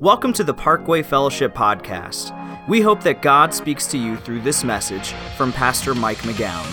Welcome 0.00 0.32
to 0.34 0.44
the 0.44 0.52
Parkway 0.52 1.04
Fellowship 1.04 1.54
Podcast. 1.54 2.32
We 2.66 2.80
hope 2.80 3.04
that 3.04 3.22
God 3.22 3.54
speaks 3.54 3.86
to 3.86 3.96
you 3.96 4.16
through 4.16 4.40
this 4.40 4.64
message 4.64 5.12
from 5.36 5.52
Pastor 5.52 5.94
Mike 5.94 6.18
McGowan. 6.18 6.66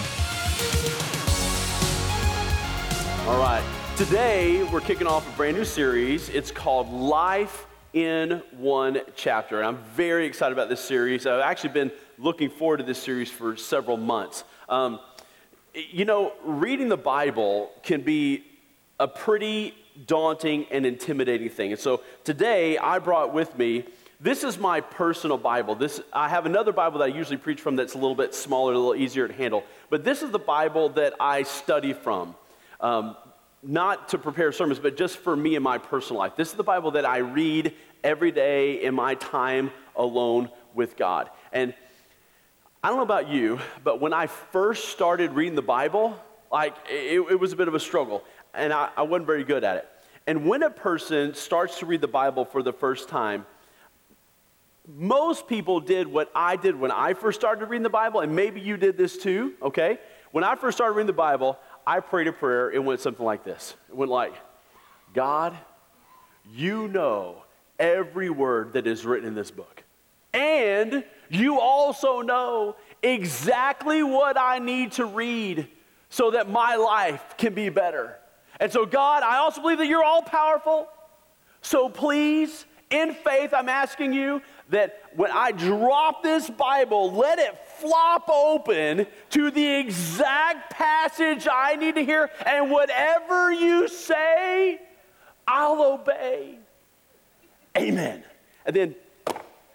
All 3.28 3.40
right. 3.40 3.64
Today, 3.96 4.64
we're 4.64 4.82
kicking 4.82 5.06
off 5.06 5.32
a 5.32 5.38
brand 5.38 5.56
new 5.56 5.66
series. 5.66 6.30
It's 6.30 6.50
called 6.50 6.92
Life 6.92 7.68
in 7.94 8.42
One 8.58 9.02
Chapter. 9.16 9.60
And 9.60 9.68
I'm 9.68 9.84
very 9.94 10.26
excited 10.26 10.54
about 10.54 10.68
this 10.68 10.82
series. 10.82 11.28
I've 11.28 11.42
actually 11.42 11.74
been 11.74 11.92
looking 12.18 12.50
forward 12.50 12.78
to 12.78 12.84
this 12.84 13.02
series 13.02 13.30
for 13.30 13.56
several 13.56 13.98
months. 13.98 14.44
Um, 14.68 15.00
you 15.76 16.06
know, 16.06 16.34
reading 16.44 16.90
the 16.90 16.98
Bible 16.98 17.70
can 17.84 18.02
be 18.02 18.44
a 19.00 19.08
pretty 19.08 19.76
daunting 20.06 20.66
and 20.72 20.86
intimidating 20.86 21.50
thing. 21.50 21.72
And 21.72 21.80
so 21.80 22.02
today 22.24 22.78
I 22.78 23.00
brought 23.00 23.34
with 23.34 23.58
me 23.58 23.86
this 24.20 24.44
is 24.44 24.60
my 24.60 24.82
personal 24.82 25.38
Bible. 25.38 25.74
This 25.74 26.00
I 26.14 26.30
have 26.30 26.46
another 26.46 26.72
Bible 26.72 27.00
that 27.00 27.06
I 27.06 27.16
usually 27.16 27.38
preach 27.38 27.60
from 27.60 27.76
that's 27.76 27.96
a 27.96 27.98
little 27.98 28.16
bit 28.16 28.36
smaller, 28.36 28.74
a 28.74 28.78
little 28.78 28.96
easier 28.96 29.28
to 29.28 29.34
handle. 29.34 29.64
But 29.90 30.04
this 30.04 30.22
is 30.22 30.30
the 30.30 30.40
Bible 30.40 30.90
that 30.90 31.16
I 31.20 31.42
study 31.42 31.94
from. 31.94 32.36
Um, 32.80 33.16
not 33.64 34.10
to 34.10 34.18
prepare 34.18 34.52
sermons, 34.52 34.80
but 34.80 34.98
just 34.98 35.18
for 35.18 35.36
me 35.36 35.56
in 35.56 35.64
my 35.64 35.78
personal 35.78 36.20
life. 36.20 36.36
This 36.36 36.50
is 36.50 36.54
the 36.56 36.64
Bible 36.64 36.92
that 36.92 37.06
I 37.06 37.18
read 37.18 37.74
every 38.04 38.32
day 38.32 38.84
in 38.84 38.96
my 38.96 39.16
time 39.16 39.72
alone 39.96 40.50
with 40.74 40.98
God. 40.98 41.30
And 41.52 41.74
I 42.84 42.88
don't 42.88 42.98
know 42.98 43.04
about 43.04 43.28
you, 43.28 43.60
but 43.84 44.02
when 44.02 44.14
I 44.14 44.28
first 44.28 44.90
started 44.90 45.34
reading 45.34 45.56
the 45.56 45.62
Bible, 45.62 46.20
like 46.52 46.76
it, 46.90 47.22
it 47.30 47.40
was 47.40 47.54
a 47.54 47.56
bit 47.56 47.68
of 47.68 47.76
a 47.76 47.80
struggle, 47.80 48.24
and 48.54 48.74
I, 48.74 48.90
I 48.98 49.04
wasn't 49.04 49.28
very 49.28 49.44
good 49.44 49.64
at 49.64 49.78
it. 49.78 49.90
And 50.28 50.48
when 50.48 50.64
a 50.64 50.70
person 50.70 51.34
starts 51.34 51.80
to 51.80 51.86
read 51.86 52.02
the 52.02 52.08
Bible 52.08 52.46
for 52.46 52.62
the 52.62 52.74
first 52.74 53.10
time, 53.10 53.46
most 54.88 55.48
people 55.48 55.80
did 55.80 56.08
what 56.08 56.32
I 56.36 56.56
did 56.56 56.80
when 56.80 56.92
I 56.92 57.14
first 57.14 57.40
started 57.40 57.66
reading 57.66 57.84
the 57.84 57.90
Bible, 57.90 58.22
and 58.22 58.36
maybe 58.36 58.62
you 58.62 58.78
did 58.78 58.98
this 58.98 59.18
too, 59.18 59.54
okay? 59.62 60.00
When 60.32 60.44
I 60.44 60.56
first 60.56 60.78
started 60.78 60.94
reading 60.94 61.08
the 61.08 61.14
Bible, 61.14 61.58
I 61.86 62.00
prayed 62.00 62.28
a 62.28 62.34
prayer. 62.34 62.72
It 62.72 62.84
went 62.84 63.00
something 63.00 63.26
like 63.26 63.44
this 63.44 63.76
It 63.90 63.96
went 63.96 64.12
like, 64.12 64.34
God, 65.14 65.58
you 66.54 66.88
know 66.88 67.44
every 67.80 68.30
word 68.30 68.74
that 68.74 68.88
is 68.88 69.06
written 69.06 69.28
in 69.28 69.36
this 69.36 69.52
book. 69.52 69.84
And 70.34 71.04
you 71.30 71.60
also 71.60 72.22
know 72.22 72.76
exactly 73.04 74.04
what 74.04 74.38
I 74.40 74.60
need 74.60 74.94
to 74.94 75.06
read 75.06 75.68
so 76.10 76.32
that 76.32 76.50
my 76.50 76.76
life 76.76 77.36
can 77.38 77.54
be 77.54 77.70
better. 77.70 78.18
And 78.62 78.72
so, 78.72 78.86
God, 78.86 79.24
I 79.24 79.38
also 79.38 79.60
believe 79.60 79.80
that 79.80 79.88
you're 79.88 80.04
all 80.04 80.22
powerful. 80.22 80.88
So 81.64 81.90
please, 81.90 82.66
in 82.92 83.16
faith, 83.16 83.56
I'm 83.56 83.68
asking 83.68 84.14
you 84.14 84.44
that 84.70 85.02
when 85.16 85.32
I 85.32 85.52
drop 85.52 86.22
this 86.22 86.48
Bible, 86.48 87.12
let 87.12 87.40
it 87.40 87.58
flop 87.80 88.30
open 88.30 89.08
to 89.32 89.50
the 89.50 89.80
exact 89.80 90.72
passage 90.72 91.48
I 91.52 91.76
need 91.76 91.96
to 91.96 92.06
hear, 92.06 92.30
and 92.46 92.70
whatever 92.70 93.52
you 93.52 93.88
say, 93.88 94.80
I'll 95.48 95.82
obey. 95.82 96.60
Amen. 97.76 98.24
And 98.66 98.76
then 98.76 98.96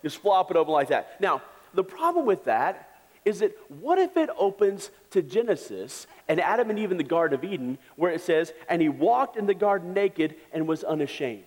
just 0.03 0.19
flop 0.19 0.53
it 0.53 0.57
open 0.57 0.73
like 0.73 0.89
that. 0.89 1.21
Now, 1.21 1.43
the 1.75 1.85
problem 1.85 2.25
with 2.25 2.45
that 2.45 2.89
is 3.25 3.41
that 3.41 3.53
what 3.81 3.99
if 3.99 4.17
it 4.17 4.31
opens 4.39 4.91
to 5.11 5.21
Genesis 5.21 6.07
and 6.29 6.41
Adam 6.41 6.71
and 6.71 6.79
Eve 6.79 6.91
in 6.91 6.97
the 6.97 7.05
Garden 7.05 7.39
of 7.39 7.45
Eden, 7.45 7.79
where 7.97 8.13
it 8.13 8.21
says, 8.21 8.53
and 8.69 8.83
he 8.83 8.89
walked 8.89 9.37
in 9.37 9.47
the 9.47 9.55
garden 9.55 9.93
naked 9.93 10.37
and 10.53 10.67
was 10.67 10.83
unashamed? 10.85 11.45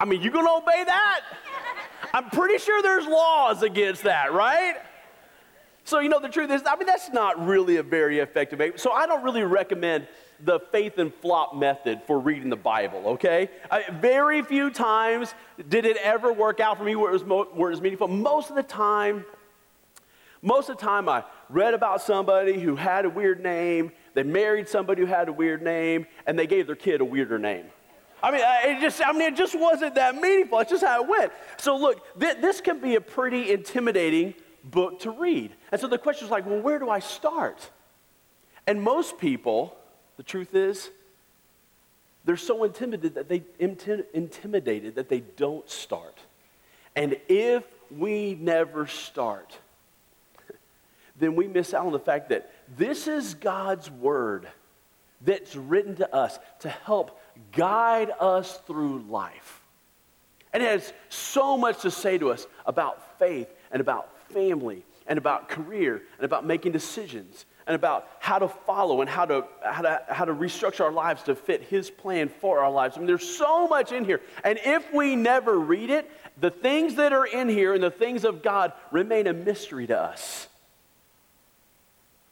I 0.00 0.04
mean, 0.06 0.22
you 0.22 0.30
gonna 0.30 0.56
obey 0.56 0.84
that? 0.84 1.20
I'm 2.14 2.30
pretty 2.30 2.58
sure 2.58 2.82
there's 2.82 3.06
laws 3.06 3.62
against 3.62 4.04
that, 4.04 4.32
right? 4.32 4.76
So, 5.84 5.98
you 5.98 6.08
know, 6.08 6.20
the 6.20 6.28
truth 6.28 6.50
is, 6.50 6.62
I 6.66 6.76
mean, 6.76 6.86
that's 6.86 7.10
not 7.10 7.44
really 7.44 7.76
a 7.76 7.82
very 7.82 8.20
effective. 8.20 8.80
So, 8.80 8.92
I 8.92 9.06
don't 9.06 9.22
really 9.22 9.42
recommend 9.42 10.06
the 10.44 10.60
faith 10.72 10.98
and 10.98 11.12
flop 11.12 11.54
method 11.54 12.00
for 12.06 12.18
reading 12.18 12.48
the 12.48 12.56
Bible, 12.56 13.02
okay? 13.06 13.50
I, 13.70 13.84
very 13.90 14.42
few 14.42 14.70
times 14.70 15.34
did 15.68 15.84
it 15.84 15.96
ever 15.98 16.32
work 16.32 16.60
out 16.60 16.78
for 16.78 16.84
me 16.84 16.96
where 16.96 17.10
it, 17.10 17.12
was 17.12 17.24
mo- 17.24 17.48
where 17.52 17.70
it 17.70 17.74
was 17.74 17.82
meaningful. 17.82 18.08
Most 18.08 18.50
of 18.50 18.56
the 18.56 18.62
time, 18.62 19.24
most 20.42 20.70
of 20.70 20.78
the 20.78 20.82
time 20.82 21.08
I 21.08 21.24
read 21.50 21.74
about 21.74 22.00
somebody 22.00 22.58
who 22.58 22.76
had 22.76 23.04
a 23.04 23.10
weird 23.10 23.42
name, 23.42 23.92
they 24.14 24.22
married 24.22 24.68
somebody 24.68 25.02
who 25.02 25.06
had 25.06 25.28
a 25.28 25.32
weird 25.32 25.62
name, 25.62 26.06
and 26.26 26.38
they 26.38 26.46
gave 26.46 26.66
their 26.66 26.76
kid 26.76 27.00
a 27.00 27.04
weirder 27.04 27.38
name. 27.38 27.66
I 28.22 28.30
mean, 28.30 28.42
it 28.42 28.80
just, 28.80 29.00
I 29.04 29.12
mean, 29.12 29.32
it 29.32 29.36
just 29.36 29.58
wasn't 29.58 29.94
that 29.94 30.14
meaningful. 30.14 30.58
It's 30.60 30.70
just 30.70 30.84
how 30.84 31.02
it 31.02 31.08
went. 31.08 31.32
So 31.56 31.76
look, 31.76 32.20
th- 32.20 32.36
this 32.40 32.60
can 32.60 32.78
be 32.78 32.94
a 32.96 33.00
pretty 33.00 33.50
intimidating 33.50 34.34
book 34.62 35.00
to 35.00 35.10
read. 35.10 35.52
And 35.72 35.80
so 35.80 35.88
the 35.88 35.98
question 35.98 36.26
is 36.26 36.30
like, 36.30 36.46
well, 36.46 36.60
where 36.60 36.78
do 36.78 36.90
I 36.90 36.98
start? 36.98 37.70
And 38.66 38.82
most 38.82 39.18
people, 39.18 39.76
the 40.16 40.22
truth 40.22 40.54
is, 40.54 40.90
they're 42.26 42.36
so 42.36 42.64
intimidated 42.64 43.14
that 43.14 43.28
they 43.28 43.42
intimidated 43.58 44.96
that 44.96 45.08
they 45.08 45.20
don't 45.20 45.68
start. 45.68 46.18
And 46.94 47.16
if 47.28 47.64
we 47.90 48.34
never 48.34 48.86
start, 48.86 49.56
then 51.20 51.36
we 51.36 51.46
miss 51.46 51.72
out 51.72 51.86
on 51.86 51.92
the 51.92 51.98
fact 51.98 52.30
that 52.30 52.50
this 52.76 53.06
is 53.06 53.34
God's 53.34 53.90
word 53.90 54.48
that's 55.20 55.54
written 55.54 55.96
to 55.96 56.14
us 56.14 56.38
to 56.60 56.68
help 56.68 57.20
guide 57.52 58.10
us 58.18 58.58
through 58.66 59.04
life. 59.08 59.60
And 60.52 60.62
it 60.62 60.66
has 60.66 60.92
so 61.08 61.56
much 61.56 61.82
to 61.82 61.90
say 61.90 62.18
to 62.18 62.30
us 62.32 62.46
about 62.66 63.18
faith 63.18 63.48
and 63.70 63.80
about 63.80 64.10
family 64.30 64.84
and 65.06 65.18
about 65.18 65.48
career 65.48 66.02
and 66.16 66.24
about 66.24 66.44
making 66.44 66.72
decisions 66.72 67.44
and 67.66 67.76
about 67.76 68.08
how 68.18 68.38
to 68.38 68.48
follow 68.48 69.00
and 69.00 69.08
how 69.08 69.24
to, 69.26 69.44
how 69.62 69.82
to, 69.82 70.02
how 70.08 70.24
to 70.24 70.34
restructure 70.34 70.80
our 70.80 70.92
lives 70.92 71.22
to 71.24 71.36
fit 71.36 71.62
His 71.62 71.90
plan 71.90 72.28
for 72.28 72.60
our 72.60 72.70
lives. 72.70 72.96
I 72.96 73.00
mean, 73.00 73.06
there's 73.06 73.28
so 73.28 73.68
much 73.68 73.92
in 73.92 74.04
here. 74.04 74.20
And 74.42 74.58
if 74.64 74.92
we 74.92 75.14
never 75.14 75.58
read 75.58 75.90
it, 75.90 76.10
the 76.40 76.50
things 76.50 76.96
that 76.96 77.12
are 77.12 77.26
in 77.26 77.48
here 77.48 77.74
and 77.74 77.82
the 77.82 77.90
things 77.90 78.24
of 78.24 78.42
God 78.42 78.72
remain 78.90 79.26
a 79.26 79.32
mystery 79.32 79.86
to 79.86 80.00
us. 80.00 80.48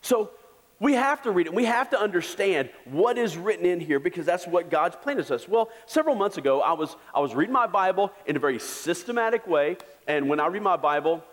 So 0.01 0.31
we 0.79 0.93
have 0.93 1.21
to 1.23 1.31
read 1.31 1.47
it. 1.47 1.53
We 1.53 1.65
have 1.65 1.89
to 1.89 1.99
understand 1.99 2.69
what 2.85 3.17
is 3.17 3.37
written 3.37 3.65
in 3.65 3.79
here 3.79 3.99
because 3.99 4.25
that's 4.25 4.47
what 4.47 4.69
God's 4.69 4.95
plan 4.95 5.19
is 5.19 5.29
us. 5.29 5.47
Well, 5.47 5.69
several 5.85 6.15
months 6.15 6.37
ago, 6.37 6.61
I 6.61 6.73
was, 6.73 6.95
I 7.13 7.19
was 7.19 7.35
reading 7.35 7.53
my 7.53 7.67
Bible 7.67 8.11
in 8.25 8.35
a 8.35 8.39
very 8.39 8.59
systematic 8.59 9.45
way. 9.45 9.77
And 10.07 10.29
when 10.29 10.39
I 10.39 10.47
read 10.47 10.61
my 10.61 10.77
Bible, 10.77 11.23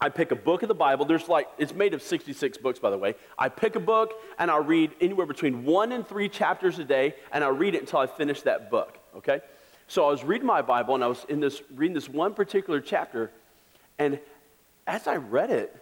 I 0.00 0.10
pick 0.10 0.30
a 0.30 0.36
book 0.36 0.62
of 0.62 0.68
the 0.68 0.74
Bible. 0.74 1.06
There's 1.06 1.28
like, 1.28 1.48
it's 1.58 1.74
made 1.74 1.92
of 1.92 2.02
66 2.02 2.58
books, 2.58 2.78
by 2.78 2.90
the 2.90 2.98
way. 2.98 3.16
I 3.36 3.48
pick 3.48 3.74
a 3.74 3.80
book 3.80 4.12
and 4.38 4.48
I 4.48 4.58
read 4.58 4.92
anywhere 5.00 5.26
between 5.26 5.64
one 5.64 5.90
and 5.90 6.06
three 6.06 6.28
chapters 6.28 6.78
a 6.78 6.84
day, 6.84 7.16
and 7.32 7.42
I 7.42 7.48
read 7.48 7.74
it 7.74 7.80
until 7.80 7.98
I 7.98 8.06
finish 8.06 8.42
that 8.42 8.70
book, 8.70 8.98
okay? 9.16 9.40
So 9.88 10.06
I 10.06 10.10
was 10.10 10.22
reading 10.22 10.46
my 10.46 10.62
Bible 10.62 10.94
and 10.94 11.02
I 11.02 11.08
was 11.08 11.26
in 11.28 11.40
this, 11.40 11.62
reading 11.74 11.94
this 11.94 12.08
one 12.08 12.34
particular 12.34 12.80
chapter, 12.80 13.32
and 13.98 14.20
as 14.86 15.08
I 15.08 15.16
read 15.16 15.50
it, 15.50 15.74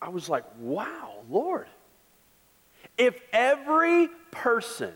I 0.00 0.08
was 0.10 0.28
like, 0.28 0.44
wow, 0.58 1.12
Lord. 1.28 1.66
If 2.96 3.20
every 3.32 4.08
person 4.30 4.92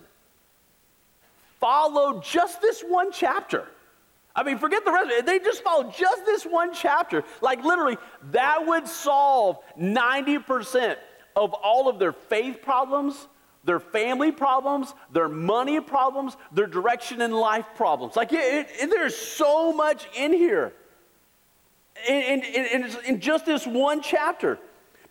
followed 1.61 2.23
just 2.25 2.61
this 2.61 2.83
one 2.83 3.13
chapter, 3.13 3.69
I 4.35 4.43
mean, 4.43 4.59
forget 4.59 4.85
the 4.85 4.93
rest. 4.93 5.27
They 5.27 5.39
just 5.39 5.63
followed 5.63 5.93
just 5.95 6.25
this 6.25 6.45
one 6.45 6.73
chapter. 6.73 7.23
Like, 7.41 7.63
literally, 7.65 7.99
that 8.31 8.67
would 8.67 8.89
solve 8.89 9.59
90% 9.79 10.97
of 11.37 11.53
all 11.53 11.89
of 11.89 11.99
their 11.99 12.13
faith 12.13 12.63
problems, 12.63 13.29
their 13.65 13.81
family 13.81 14.33
problems, 14.33 14.95
their 15.13 15.29
money 15.29 15.81
problems, 15.81 16.37
their 16.51 16.67
direction 16.67 17.21
in 17.21 17.31
life 17.31 17.67
problems. 17.77 18.17
Like, 18.17 18.33
it, 18.33 18.69
it, 18.81 18.91
there's 18.91 19.17
so 19.17 19.73
much 19.73 20.09
in 20.17 20.33
here. 20.33 20.73
In, 22.09 22.43
in, 22.43 22.65
in, 22.65 22.97
in 23.05 23.21
just 23.21 23.45
this 23.45 23.67
one 23.67 24.01
chapter. 24.01 24.59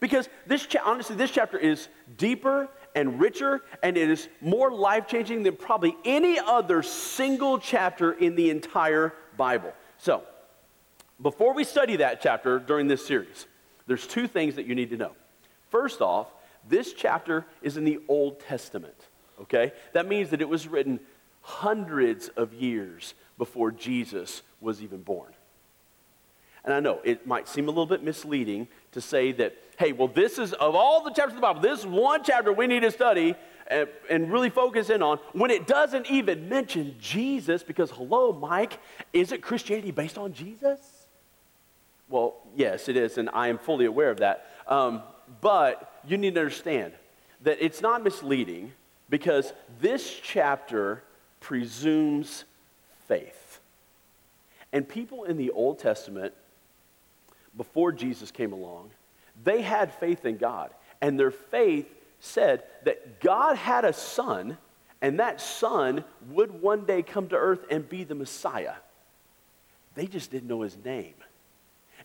Because 0.01 0.27
this, 0.47 0.65
cha- 0.65 0.81
honestly, 0.83 1.15
this 1.15 1.31
chapter 1.31 1.57
is 1.57 1.87
deeper 2.17 2.67
and 2.93 3.21
richer, 3.21 3.61
and 3.81 3.95
it 3.95 4.09
is 4.09 4.27
more 4.41 4.71
life 4.71 5.07
changing 5.07 5.43
than 5.43 5.55
probably 5.55 5.95
any 6.03 6.37
other 6.37 6.83
single 6.83 7.59
chapter 7.59 8.11
in 8.11 8.35
the 8.35 8.49
entire 8.49 9.13
Bible. 9.37 9.71
So, 9.99 10.23
before 11.21 11.53
we 11.53 11.63
study 11.63 11.97
that 11.97 12.19
chapter 12.19 12.57
during 12.59 12.87
this 12.87 13.05
series, 13.05 13.45
there's 13.85 14.07
two 14.07 14.27
things 14.27 14.55
that 14.55 14.65
you 14.65 14.73
need 14.73 14.89
to 14.89 14.97
know. 14.97 15.11
First 15.69 16.01
off, 16.01 16.27
this 16.67 16.93
chapter 16.93 17.45
is 17.61 17.77
in 17.77 17.85
the 17.85 17.99
Old 18.07 18.39
Testament, 18.39 18.97
okay? 19.39 19.71
That 19.93 20.07
means 20.07 20.31
that 20.31 20.41
it 20.41 20.49
was 20.49 20.67
written 20.67 20.99
hundreds 21.41 22.27
of 22.29 22.53
years 22.55 23.13
before 23.37 23.71
Jesus 23.71 24.41
was 24.59 24.81
even 24.81 25.03
born. 25.03 25.31
And 26.63 26.73
I 26.73 26.79
know 26.79 26.99
it 27.03 27.25
might 27.25 27.47
seem 27.47 27.65
a 27.65 27.71
little 27.71 27.85
bit 27.87 28.03
misleading 28.03 28.67
to 28.91 29.01
say 29.01 29.31
that, 29.33 29.55
hey, 29.77 29.91
well, 29.93 30.07
this 30.07 30.37
is, 30.37 30.53
of 30.53 30.75
all 30.75 31.03
the 31.03 31.11
chapters 31.11 31.33
of 31.33 31.35
the 31.35 31.41
Bible, 31.41 31.61
this 31.61 31.85
one 31.85 32.23
chapter 32.23 32.51
we 32.51 32.67
need 32.67 32.81
to 32.81 32.91
study 32.91 33.35
and, 33.67 33.87
and 34.09 34.31
really 34.31 34.49
focus 34.49 34.89
in 34.89 35.01
on 35.01 35.17
when 35.33 35.49
it 35.49 35.65
doesn't 35.65 36.09
even 36.09 36.49
mention 36.49 36.95
Jesus, 36.99 37.63
because, 37.63 37.89
hello, 37.91 38.33
Mike, 38.33 38.79
is 39.13 39.31
it 39.31 39.41
Christianity 39.41 39.91
based 39.91 40.17
on 40.17 40.33
Jesus? 40.33 41.07
Well, 42.09 42.35
yes, 42.55 42.89
it 42.89 42.97
is, 42.97 43.17
and 43.17 43.29
I 43.33 43.47
am 43.47 43.57
fully 43.57 43.85
aware 43.85 44.11
of 44.11 44.17
that. 44.17 44.51
Um, 44.67 45.03
but 45.39 46.01
you 46.05 46.17
need 46.17 46.35
to 46.35 46.41
understand 46.41 46.93
that 47.43 47.57
it's 47.61 47.81
not 47.81 48.03
misleading 48.03 48.73
because 49.09 49.53
this 49.79 50.19
chapter 50.21 51.03
presumes 51.39 52.43
faith. 53.07 53.59
And 54.73 54.87
people 54.87 55.23
in 55.23 55.37
the 55.37 55.51
Old 55.51 55.79
Testament, 55.79 56.33
before 57.55 57.91
Jesus 57.91 58.31
came 58.31 58.53
along, 58.53 58.91
they 59.43 59.61
had 59.61 59.93
faith 59.95 60.25
in 60.25 60.37
God. 60.37 60.71
And 61.01 61.19
their 61.19 61.31
faith 61.31 61.87
said 62.19 62.63
that 62.85 63.19
God 63.19 63.57
had 63.57 63.85
a 63.85 63.93
son, 63.93 64.57
and 65.01 65.19
that 65.19 65.41
son 65.41 66.03
would 66.29 66.61
one 66.61 66.85
day 66.85 67.01
come 67.01 67.27
to 67.29 67.35
earth 67.35 67.65
and 67.69 67.87
be 67.87 68.03
the 68.03 68.15
Messiah. 68.15 68.75
They 69.95 70.05
just 70.05 70.31
didn't 70.31 70.47
know 70.47 70.61
his 70.61 70.77
name. 70.83 71.15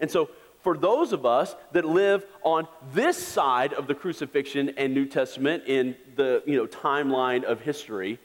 And 0.01 0.11
so, 0.11 0.31
for 0.63 0.77
those 0.77 1.13
of 1.13 1.25
us 1.25 1.55
that 1.73 1.85
live 1.85 2.27
on 2.43 2.67
this 2.93 3.17
side 3.17 3.73
of 3.73 3.87
the 3.87 3.95
crucifixion 3.95 4.71
and 4.77 4.93
New 4.93 5.07
Testament 5.07 5.63
in 5.69 5.95
the 6.17 6.43
you 6.45 6.57
know, 6.57 6.67
timeline 6.67 7.45
of 7.45 7.61
history, 7.61 8.19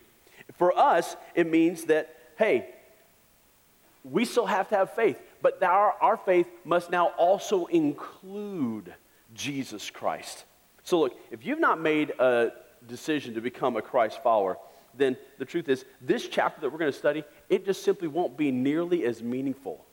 for 0.58 0.76
us, 0.78 1.16
it 1.36 1.48
means 1.48 1.84
that, 1.86 2.16
hey, 2.38 2.68
we 4.04 4.26
still 4.26 4.48
have 4.48 4.70
to 4.70 4.76
have 4.76 4.94
faith, 4.96 5.22
but 5.42 5.62
our, 5.64 5.94
our 6.02 6.18
faith 6.18 6.48
must 6.64 6.92
now 6.92 7.08
also 7.18 7.66
include 7.66 8.94
Jesus 9.34 9.90
Christ. 9.90 10.46
So, 10.84 11.00
look, 11.00 11.18
if 11.30 11.46
you've 11.46 11.60
not 11.60 11.80
made 11.80 12.12
a 12.20 12.52
decision 12.88 13.36
to 13.36 13.42
become 13.42 13.78
a 13.78 13.82
Christ 13.82 14.22
follower, 14.24 14.58
then 14.96 15.16
the 15.38 15.46
truth 15.46 15.70
is, 15.70 15.86
this 16.02 16.28
chapter 16.28 16.62
that 16.62 16.70
we're 16.70 16.80
going 16.80 16.92
to 16.92 16.98
study, 16.98 17.24
it 17.50 17.66
just 17.66 17.84
simply 17.84 18.08
won't 18.08 18.38
be 18.38 18.52
nearly 18.52 19.06
as 19.06 19.22
meaningful. 19.22 19.86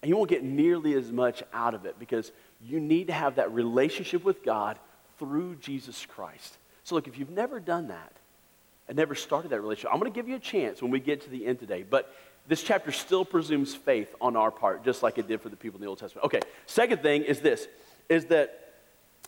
And 0.00 0.08
you 0.08 0.16
won't 0.16 0.30
get 0.30 0.42
nearly 0.42 0.94
as 0.94 1.10
much 1.12 1.42
out 1.52 1.74
of 1.74 1.86
it 1.86 1.98
because 1.98 2.32
you 2.60 2.80
need 2.80 3.06
to 3.06 3.12
have 3.12 3.36
that 3.36 3.52
relationship 3.52 4.24
with 4.24 4.44
God 4.44 4.78
through 5.18 5.56
Jesus 5.56 6.06
Christ. 6.06 6.56
So, 6.84 6.94
look, 6.94 7.08
if 7.08 7.18
you've 7.18 7.30
never 7.30 7.60
done 7.60 7.88
that 7.88 8.12
and 8.88 8.96
never 8.96 9.14
started 9.14 9.50
that 9.50 9.60
relationship, 9.60 9.92
I'm 9.92 10.00
going 10.00 10.12
to 10.12 10.14
give 10.14 10.28
you 10.28 10.36
a 10.36 10.40
chance 10.40 10.82
when 10.82 10.90
we 10.90 11.00
get 11.00 11.22
to 11.22 11.30
the 11.30 11.46
end 11.46 11.60
today. 11.60 11.84
But 11.88 12.12
this 12.48 12.62
chapter 12.62 12.92
still 12.92 13.24
presumes 13.24 13.74
faith 13.74 14.14
on 14.20 14.36
our 14.36 14.50
part, 14.50 14.84
just 14.84 15.02
like 15.02 15.18
it 15.18 15.28
did 15.28 15.40
for 15.40 15.48
the 15.48 15.56
people 15.56 15.78
in 15.78 15.82
the 15.82 15.88
Old 15.88 15.98
Testament. 15.98 16.24
Okay, 16.24 16.40
second 16.66 17.02
thing 17.02 17.22
is 17.22 17.40
this 17.40 17.68
is 18.08 18.26
that 18.26 18.74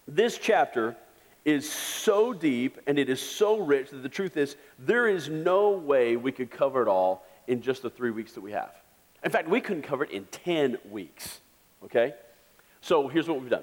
this 0.06 0.36
chapter 0.36 0.96
is 1.44 1.70
so 1.70 2.32
deep 2.32 2.78
and 2.86 2.98
it 2.98 3.08
is 3.08 3.20
so 3.20 3.58
rich 3.58 3.90
that 3.90 4.02
the 4.02 4.08
truth 4.08 4.36
is, 4.36 4.56
there 4.78 5.06
is 5.08 5.28
no 5.28 5.70
way 5.70 6.16
we 6.16 6.32
could 6.32 6.50
cover 6.50 6.82
it 6.82 6.88
all 6.88 7.24
in 7.46 7.60
just 7.60 7.82
the 7.82 7.90
three 7.90 8.10
weeks 8.10 8.32
that 8.32 8.40
we 8.40 8.52
have. 8.52 8.72
In 9.22 9.30
fact, 9.30 9.48
we 9.48 9.60
couldn't 9.60 9.82
cover 9.82 10.04
it 10.04 10.10
in 10.10 10.24
10 10.26 10.78
weeks, 10.90 11.40
okay? 11.84 12.14
So 12.80 13.08
here's 13.08 13.28
what 13.28 13.40
we've 13.40 13.50
done. 13.50 13.62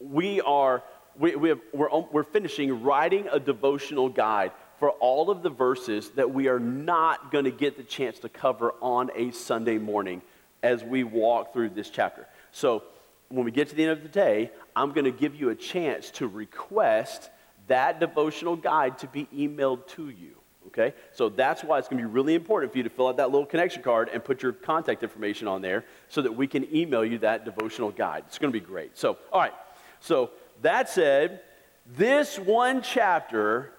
We 0.00 0.40
are, 0.40 0.82
we, 1.18 1.34
we 1.36 1.48
have, 1.48 1.60
we're, 1.72 1.88
we're 2.12 2.24
finishing 2.24 2.82
writing 2.82 3.28
a 3.32 3.40
devotional 3.40 4.08
guide 4.08 4.52
for 4.78 4.90
all 4.90 5.30
of 5.30 5.42
the 5.42 5.50
verses 5.50 6.10
that 6.10 6.32
we 6.32 6.48
are 6.48 6.60
not 6.60 7.32
going 7.32 7.44
to 7.44 7.50
get 7.50 7.76
the 7.76 7.82
chance 7.82 8.18
to 8.20 8.28
cover 8.28 8.74
on 8.80 9.10
a 9.14 9.30
Sunday 9.32 9.78
morning 9.78 10.22
as 10.62 10.84
we 10.84 11.04
walk 11.04 11.52
through 11.52 11.70
this 11.70 11.90
chapter. 11.90 12.26
So 12.52 12.84
when 13.28 13.44
we 13.44 13.50
get 13.50 13.68
to 13.68 13.74
the 13.74 13.82
end 13.82 13.92
of 13.92 14.02
the 14.02 14.08
day, 14.08 14.50
I'm 14.74 14.92
going 14.92 15.04
to 15.04 15.10
give 15.10 15.34
you 15.34 15.50
a 15.50 15.54
chance 15.54 16.10
to 16.12 16.28
request 16.28 17.30
that 17.66 18.00
devotional 18.00 18.56
guide 18.56 18.98
to 18.98 19.06
be 19.08 19.26
emailed 19.34 19.86
to 19.88 20.08
you. 20.08 20.36
Okay? 20.68 20.94
So 21.12 21.28
that's 21.28 21.64
why 21.64 21.78
it's 21.78 21.88
going 21.88 22.02
to 22.02 22.08
be 22.08 22.12
really 22.12 22.34
important 22.34 22.72
for 22.72 22.78
you 22.78 22.84
to 22.84 22.90
fill 22.90 23.08
out 23.08 23.16
that 23.16 23.30
little 23.30 23.46
connection 23.46 23.82
card 23.82 24.10
and 24.12 24.22
put 24.22 24.42
your 24.42 24.52
contact 24.52 25.02
information 25.02 25.48
on 25.48 25.62
there 25.62 25.84
so 26.08 26.22
that 26.22 26.32
we 26.32 26.46
can 26.46 26.74
email 26.74 27.04
you 27.04 27.18
that 27.18 27.44
devotional 27.44 27.90
guide. 27.90 28.24
It's 28.26 28.38
going 28.38 28.52
to 28.52 28.58
be 28.58 28.64
great. 28.64 28.96
So, 28.96 29.18
all 29.32 29.40
right. 29.40 29.54
So, 30.00 30.30
that 30.62 30.88
said, 30.88 31.40
this 31.86 32.38
one 32.38 32.82
chapter 32.82 33.72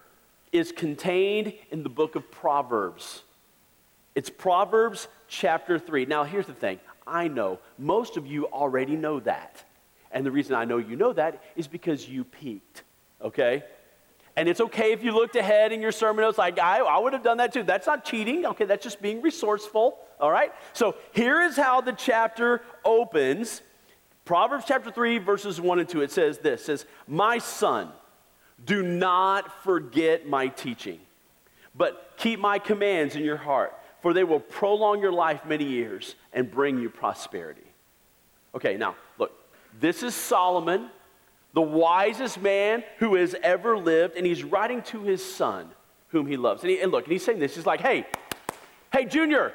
is 0.52 0.72
contained 0.72 1.54
in 1.72 1.84
the 1.84 1.90
book 1.90 2.16
of 2.16 2.30
Proverbs. 2.32 3.24
It's 4.16 4.30
Proverbs 4.30 5.08
chapter 5.28 5.80
3. 5.80 6.06
Now, 6.06 6.24
here's 6.24 6.48
the 6.48 6.54
thing 6.54 6.80
I 7.06 7.28
know 7.28 7.60
most 7.78 8.18
of 8.18 8.28
you 8.28 8.48
already 8.48 8.96
know 8.96 9.20
that. 9.22 9.64
And 10.12 10.26
the 10.26 10.32
reason 10.32 10.56
I 10.56 10.66
know 10.66 10.78
you 10.78 10.96
know 10.96 11.14
that 11.14 11.44
is 11.56 11.68
because 11.68 12.10
you 12.10 12.24
peeked, 12.24 12.84
okay? 13.22 13.64
And 14.36 14.48
it's 14.48 14.62
okay 14.62 14.92
if 14.92 15.04
you 15.04 15.12
looked 15.12 15.36
ahead 15.36 15.72
in 15.72 15.82
your 15.82 15.92
sermon 15.92 16.24
notes, 16.24 16.38
like, 16.38 16.60
I, 16.60 16.80
I 16.80 16.98
would 16.98 17.14
have 17.14 17.24
done 17.24 17.38
that 17.38 17.54
too. 17.54 17.64
That's 17.64 17.86
not 17.86 18.06
cheating, 18.06 18.46
okay? 18.46 18.66
That's 18.66 18.84
just 18.84 19.02
being 19.02 19.22
resourceful, 19.22 19.98
all 20.20 20.32
right? 20.32 20.52
So 20.74 20.96
here 21.14 21.42
is 21.42 21.56
how 21.56 21.82
the 21.82 21.92
chapter 21.92 22.62
opens. 22.84 23.62
Proverbs 24.26 24.66
chapter 24.68 24.92
3, 24.92 25.20
verses 25.20 25.62
1 25.62 25.80
and 25.80 25.90
2. 25.90 26.02
It 26.02 26.12
says 26.12 26.40
this 26.40 26.62
it 26.62 26.66
says, 26.66 26.86
My 27.08 27.38
son, 27.38 27.90
do 28.66 28.84
not 28.84 29.64
forget 29.64 30.28
my 30.28 30.48
teaching, 30.48 31.00
but 31.76 32.14
keep 32.18 32.40
my 32.40 32.60
commands 32.60 33.16
in 33.16 33.24
your 33.24 33.38
heart 33.38 33.74
for 34.02 34.14
they 34.14 34.24
will 34.24 34.40
prolong 34.40 35.02
your 35.02 35.12
life 35.12 35.46
many 35.46 35.66
years 35.66 36.16
and 36.34 36.50
bring 36.50 36.80
you 36.80 36.90
prosperity. 36.90 37.62
Okay, 38.56 38.78
now, 38.78 38.96
look, 39.18 39.32
this 39.80 40.04
is 40.04 40.16
Solomon, 40.16 40.90
the 41.54 41.62
wisest 41.62 42.42
man 42.42 42.84
who 42.98 43.16
has 43.16 43.36
ever 43.44 43.78
lived, 43.78 44.16
and 44.16 44.26
he's 44.26 44.44
writing 44.44 44.82
to 44.84 45.02
his 45.02 45.24
son, 45.24 45.70
whom 46.10 46.28
he 46.28 46.38
loves. 46.38 46.64
And, 46.64 46.72
he, 46.72 46.80
and 46.80 46.92
look, 46.92 47.06
and 47.06 47.12
he's 47.12 47.24
saying 47.24 47.40
this, 47.40 47.56
he's 47.56 47.66
like, 47.66 47.82
hey, 47.82 48.08
hey, 48.94 49.06
Junior, 49.06 49.54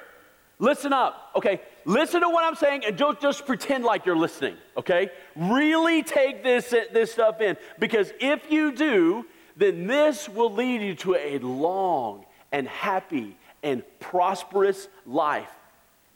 listen 0.58 0.92
up, 0.92 1.30
okay? 1.36 1.60
Listen 1.84 2.22
to 2.22 2.28
what 2.28 2.44
I'm 2.44 2.54
saying 2.54 2.84
and 2.84 2.96
don't 2.96 3.20
just 3.20 3.46
pretend 3.46 3.84
like 3.84 4.06
you're 4.06 4.16
listening, 4.16 4.56
okay? 4.76 5.10
Really 5.36 6.02
take 6.02 6.42
this, 6.42 6.70
this 6.92 7.12
stuff 7.12 7.40
in 7.40 7.56
because 7.78 8.12
if 8.20 8.50
you 8.50 8.72
do, 8.72 9.26
then 9.56 9.86
this 9.86 10.28
will 10.28 10.52
lead 10.52 10.82
you 10.82 10.94
to 10.96 11.14
a 11.14 11.38
long 11.38 12.24
and 12.52 12.68
happy 12.68 13.36
and 13.62 13.82
prosperous 14.00 14.88
life. 15.06 15.50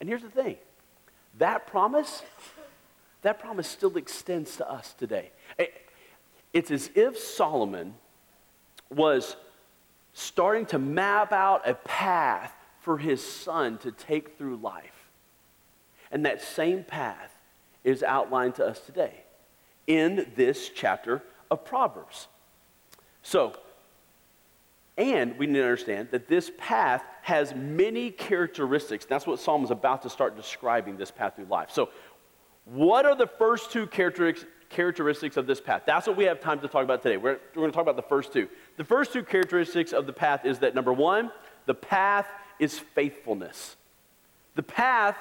And 0.00 0.08
here's 0.08 0.22
the 0.22 0.30
thing 0.30 0.56
that 1.38 1.66
promise, 1.66 2.22
that 3.22 3.38
promise 3.40 3.68
still 3.68 3.96
extends 3.96 4.56
to 4.56 4.70
us 4.70 4.94
today. 4.94 5.30
Eh, 5.58 5.66
it's 6.52 6.70
as 6.70 6.90
if 6.94 7.18
Solomon 7.18 7.94
was 8.90 9.36
starting 10.14 10.66
to 10.66 10.78
map 10.78 11.32
out 11.32 11.68
a 11.68 11.74
path 11.74 12.52
for 12.88 12.96
his 12.96 13.22
son 13.22 13.76
to 13.76 13.92
take 13.92 14.38
through 14.38 14.56
life. 14.56 15.10
And 16.10 16.24
that 16.24 16.40
same 16.40 16.84
path 16.84 17.30
is 17.84 18.02
outlined 18.02 18.54
to 18.54 18.64
us 18.64 18.80
today 18.80 19.24
in 19.86 20.32
this 20.36 20.70
chapter 20.70 21.22
of 21.50 21.66
Proverbs. 21.66 22.28
So, 23.22 23.52
and 24.96 25.38
we 25.38 25.46
need 25.46 25.58
to 25.58 25.64
understand 25.64 26.08
that 26.12 26.28
this 26.28 26.50
path 26.56 27.04
has 27.20 27.54
many 27.54 28.10
characteristics. 28.10 29.04
That's 29.04 29.26
what 29.26 29.38
Solomon 29.38 29.66
is 29.66 29.70
about 29.70 30.00
to 30.04 30.08
start 30.08 30.34
describing 30.34 30.96
this 30.96 31.10
path 31.10 31.36
through 31.36 31.44
life. 31.50 31.68
So, 31.70 31.90
what 32.64 33.04
are 33.04 33.14
the 33.14 33.26
first 33.26 33.70
two 33.70 33.86
characteristics 33.86 35.36
of 35.36 35.46
this 35.46 35.60
path? 35.60 35.82
That's 35.84 36.06
what 36.06 36.16
we 36.16 36.24
have 36.24 36.40
time 36.40 36.60
to 36.60 36.68
talk 36.68 36.84
about 36.84 37.02
today. 37.02 37.18
We're, 37.18 37.38
we're 37.54 37.60
going 37.60 37.70
to 37.70 37.74
talk 37.74 37.82
about 37.82 37.96
the 37.96 38.08
first 38.08 38.32
two. 38.32 38.48
The 38.78 38.84
first 38.84 39.12
two 39.12 39.24
characteristics 39.24 39.92
of 39.92 40.06
the 40.06 40.12
path 40.14 40.46
is 40.46 40.60
that 40.60 40.74
number 40.74 40.94
one, 40.94 41.30
the 41.66 41.74
path 41.74 42.26
is 42.58 42.78
faithfulness. 42.78 43.76
The 44.54 44.62
path 44.62 45.16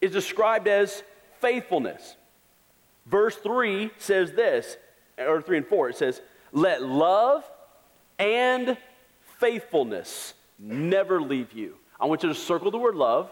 is 0.00 0.12
described 0.12 0.68
as 0.68 1.02
faithfulness. 1.40 2.16
Verse 3.06 3.36
3 3.36 3.90
says 3.98 4.32
this, 4.32 4.76
or 5.18 5.40
3 5.40 5.58
and 5.58 5.66
4, 5.66 5.90
it 5.90 5.96
says, 5.96 6.20
Let 6.52 6.82
love 6.82 7.44
and 8.18 8.76
faithfulness 9.38 10.34
never 10.58 11.20
leave 11.20 11.52
you. 11.52 11.76
I 12.00 12.06
want 12.06 12.22
you 12.22 12.28
to 12.28 12.34
circle 12.34 12.70
the 12.70 12.78
word 12.78 12.94
love 12.94 13.30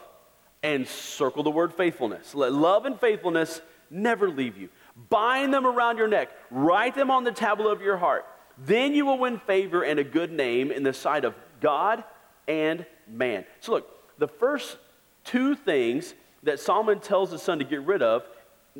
and 0.62 0.86
circle 0.86 1.42
the 1.42 1.50
word 1.50 1.74
faithfulness. 1.74 2.34
Let 2.34 2.52
love 2.52 2.86
and 2.86 2.98
faithfulness 2.98 3.60
never 3.90 4.30
leave 4.30 4.56
you. 4.56 4.68
Bind 5.10 5.52
them 5.52 5.66
around 5.66 5.98
your 5.98 6.08
neck, 6.08 6.30
write 6.50 6.94
them 6.94 7.10
on 7.10 7.24
the 7.24 7.32
tablet 7.32 7.70
of 7.70 7.82
your 7.82 7.96
heart. 7.96 8.24
Then 8.56 8.94
you 8.94 9.04
will 9.04 9.18
win 9.18 9.38
favor 9.38 9.82
and 9.82 9.98
a 9.98 10.04
good 10.04 10.30
name 10.30 10.70
in 10.70 10.84
the 10.84 10.92
sight 10.92 11.24
of 11.24 11.34
God 11.60 12.04
and 12.48 12.86
man. 13.06 13.44
So, 13.60 13.72
look, 13.72 14.18
the 14.18 14.28
first 14.28 14.78
two 15.24 15.54
things 15.54 16.14
that 16.42 16.60
Solomon 16.60 17.00
tells 17.00 17.30
his 17.32 17.42
son 17.42 17.58
to 17.58 17.64
get 17.64 17.82
rid 17.82 18.02
of 18.02 18.24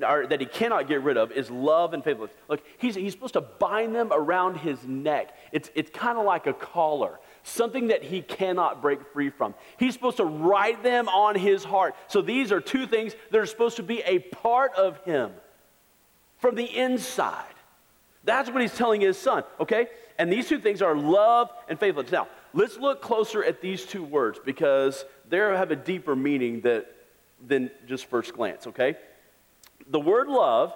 or 0.02 0.26
that 0.26 0.40
he 0.40 0.47
cannot 0.47 0.88
get 0.88 1.02
rid 1.02 1.16
of 1.16 1.30
is 1.30 1.49
love 1.50 1.94
and 1.94 2.02
faithfulness. 2.02 2.35
Look, 2.49 2.64
he's, 2.78 2.97
he's 2.97 3.12
supposed 3.12 3.35
to 3.35 3.40
bind 3.40 3.94
them 3.94 4.11
around 4.12 4.56
his 4.56 4.85
neck. 4.85 5.37
It's, 5.52 5.71
it's 5.76 5.88
kind 5.88 6.18
of 6.18 6.25
like 6.25 6.49
a 6.49 6.52
collar, 6.52 7.21
something 7.44 7.87
that 7.87 8.02
he 8.02 8.21
cannot 8.21 8.83
break 8.83 8.99
free 9.12 9.30
from. 9.30 9.54
He's 9.78 9.94
supposed 9.94 10.16
to 10.16 10.25
write 10.25 10.83
them 10.83 11.09
on 11.09 11.37
his 11.37 11.62
heart. 11.62 11.94
So 12.09 12.23
these 12.23 12.50
are 12.50 12.61
two 12.61 12.88
things 12.88 13.14
that 13.30 13.38
are 13.38 13.47
supposed 13.47 13.76
to 13.76 13.85
be 13.85 14.00
a 14.00 14.18
part 14.18 14.75
of 14.75 14.99
him. 15.04 15.30
from 16.44 16.56
the 16.56 16.76
inside. 16.76 17.54
That's 18.23 18.50
what 18.50 18.61
he's 18.61 18.75
telling 18.76 19.00
his 19.00 19.16
son, 19.16 19.44
okay? 19.59 19.87
And 20.18 20.30
these 20.30 20.47
two 20.47 20.59
things 20.59 20.83
are 20.83 20.94
love 20.94 21.50
and 21.71 21.80
faithfulness. 21.80 22.12
Now, 22.12 22.28
let's 22.54 22.78
look 22.78 23.02
closer 23.02 23.44
at 23.44 23.61
these 23.61 23.84
two 23.84 24.02
words 24.02 24.38
because 24.44 25.04
they 25.28 25.38
have 25.38 25.70
a 25.70 25.76
deeper 25.76 26.16
meaning 26.16 26.61
that, 26.62 26.87
than 27.44 27.70
just 27.87 28.06
first 28.06 28.32
glance, 28.32 28.66
okay? 28.68 28.96
The 29.88 30.00
word 30.00 30.28
love 30.28 30.73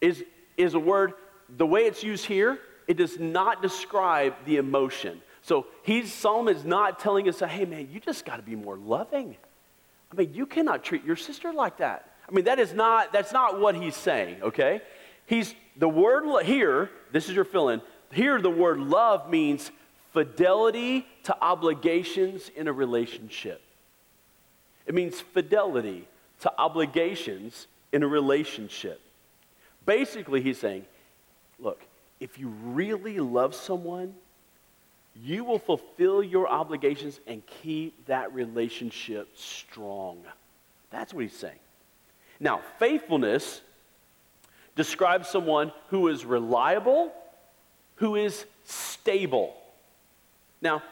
is, 0.00 0.22
is 0.56 0.74
a 0.74 0.78
word, 0.78 1.14
the 1.48 1.66
way 1.66 1.82
it's 1.82 2.02
used 2.02 2.26
here, 2.26 2.58
it 2.86 2.96
does 2.96 3.18
not 3.18 3.62
describe 3.62 4.34
the 4.44 4.56
emotion. 4.56 5.20
So 5.42 5.66
he's 5.82 6.12
Solomon 6.12 6.56
is 6.56 6.64
not 6.64 6.98
telling 6.98 7.28
us, 7.28 7.40
hey 7.40 7.64
man, 7.64 7.88
you 7.90 8.00
just 8.00 8.24
got 8.24 8.36
to 8.36 8.42
be 8.42 8.56
more 8.56 8.76
loving. 8.76 9.36
I 10.10 10.16
mean, 10.16 10.34
you 10.34 10.46
cannot 10.46 10.84
treat 10.84 11.04
your 11.04 11.16
sister 11.16 11.52
like 11.52 11.78
that. 11.78 12.12
I 12.28 12.32
mean, 12.32 12.44
that 12.44 12.58
is 12.58 12.74
not 12.74 13.12
that's 13.12 13.32
not 13.32 13.60
what 13.60 13.74
he's 13.74 13.96
saying, 13.96 14.42
okay? 14.42 14.80
He's 15.26 15.54
the 15.76 15.88
word 15.88 16.44
here, 16.44 16.90
this 17.12 17.28
is 17.28 17.34
your 17.34 17.44
fill 17.44 17.68
in. 17.68 17.80
Here 18.12 18.40
the 18.40 18.50
word 18.50 18.78
love 18.78 19.30
means 19.30 19.70
fidelity 20.18 21.06
to 21.22 21.36
obligations 21.40 22.50
in 22.56 22.66
a 22.66 22.72
relationship. 22.72 23.62
It 24.84 24.92
means 24.92 25.20
fidelity 25.20 26.08
to 26.40 26.52
obligations 26.58 27.68
in 27.92 28.02
a 28.02 28.08
relationship. 28.08 29.00
Basically, 29.86 30.42
he's 30.42 30.58
saying, 30.58 30.86
look, 31.60 31.80
if 32.18 32.36
you 32.36 32.48
really 32.64 33.20
love 33.20 33.54
someone, 33.54 34.12
you 35.14 35.44
will 35.44 35.60
fulfill 35.60 36.20
your 36.20 36.48
obligations 36.48 37.20
and 37.28 37.40
keep 37.62 38.04
that 38.06 38.34
relationship 38.34 39.28
strong. 39.36 40.18
That's 40.90 41.14
what 41.14 41.22
he's 41.22 41.32
saying. 41.32 41.60
Now, 42.40 42.60
faithfulness 42.80 43.60
describes 44.74 45.28
someone 45.28 45.70
who 45.90 46.08
is 46.08 46.24
reliable, 46.24 47.12
who 47.96 48.16
is 48.16 48.46
stable. 48.64 49.54
Now, 50.60 50.82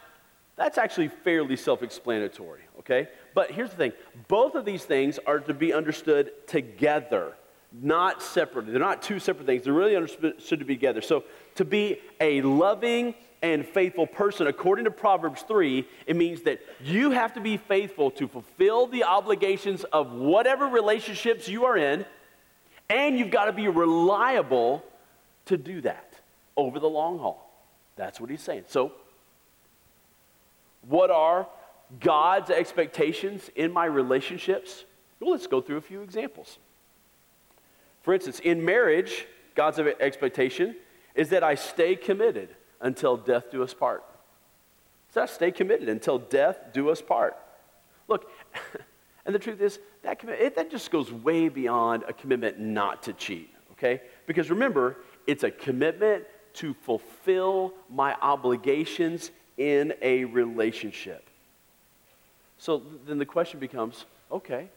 that's 0.56 0.78
actually 0.78 1.08
fairly 1.08 1.56
self 1.56 1.82
explanatory, 1.82 2.62
okay? 2.80 3.08
But 3.34 3.50
here's 3.50 3.70
the 3.70 3.76
thing 3.76 3.92
both 4.28 4.54
of 4.54 4.64
these 4.64 4.84
things 4.84 5.18
are 5.26 5.38
to 5.40 5.54
be 5.54 5.72
understood 5.72 6.32
together, 6.46 7.34
not 7.72 8.22
separately. 8.22 8.72
They're 8.72 8.80
not 8.80 9.02
two 9.02 9.18
separate 9.18 9.46
things, 9.46 9.64
they're 9.64 9.72
really 9.72 9.96
understood 9.96 10.38
to 10.40 10.56
be 10.64 10.74
together. 10.74 11.02
So, 11.02 11.24
to 11.56 11.64
be 11.64 12.00
a 12.20 12.40
loving 12.42 13.14
and 13.42 13.66
faithful 13.66 14.06
person, 14.06 14.46
according 14.46 14.86
to 14.86 14.90
Proverbs 14.90 15.42
3, 15.42 15.86
it 16.06 16.16
means 16.16 16.42
that 16.42 16.60
you 16.82 17.10
have 17.10 17.34
to 17.34 17.40
be 17.40 17.58
faithful 17.58 18.10
to 18.12 18.26
fulfill 18.26 18.86
the 18.86 19.04
obligations 19.04 19.84
of 19.84 20.12
whatever 20.12 20.66
relationships 20.66 21.46
you 21.46 21.66
are 21.66 21.76
in, 21.76 22.06
and 22.88 23.18
you've 23.18 23.30
got 23.30 23.44
to 23.44 23.52
be 23.52 23.68
reliable 23.68 24.82
to 25.44 25.58
do 25.58 25.82
that 25.82 26.14
over 26.56 26.80
the 26.80 26.88
long 26.88 27.18
haul. 27.18 27.42
That's 27.96 28.20
what 28.20 28.30
he's 28.30 28.42
saying. 28.42 28.64
So, 28.68 28.92
what 30.88 31.10
are 31.10 31.46
God's 32.00 32.50
expectations 32.50 33.50
in 33.54 33.72
my 33.72 33.84
relationships? 33.86 34.84
Well, 35.20 35.30
let's 35.30 35.46
go 35.46 35.60
through 35.60 35.78
a 35.78 35.82
few 35.82 36.02
examples. 36.02 36.58
For 38.02 38.14
instance, 38.14 38.40
in 38.40 38.64
marriage, 38.64 39.26
God's 39.54 39.78
expectation 39.78 40.76
is 41.14 41.30
that 41.30 41.42
I 41.42 41.54
stay 41.54 41.96
committed 41.96 42.50
until 42.80 43.16
death 43.16 43.50
do 43.50 43.62
us 43.62 43.74
part. 43.74 44.04
So 45.12 45.22
I 45.22 45.26
stay 45.26 45.50
committed 45.50 45.88
until 45.88 46.18
death 46.18 46.58
do 46.72 46.90
us 46.90 47.00
part. 47.00 47.36
Look, 48.06 48.30
and 49.26 49.34
the 49.34 49.38
truth 49.38 49.60
is, 49.60 49.80
that, 50.02 50.18
commitment, 50.18 50.54
that 50.56 50.70
just 50.70 50.90
goes 50.90 51.10
way 51.10 51.48
beyond 51.48 52.04
a 52.06 52.12
commitment 52.12 52.60
not 52.60 53.02
to 53.04 53.12
cheat, 53.12 53.50
okay? 53.72 54.02
Because 54.26 54.50
remember, 54.50 54.98
it's 55.26 55.42
a 55.42 55.50
commitment 55.50 56.24
to 56.54 56.74
fulfill 56.74 57.74
my 57.90 58.14
obligations 58.20 59.30
in 59.56 59.94
a 60.02 60.24
relationship. 60.24 61.28
So 62.58 62.82
then 63.06 63.18
the 63.18 63.26
question 63.26 63.60
becomes 63.60 64.04
okay, 64.30 64.68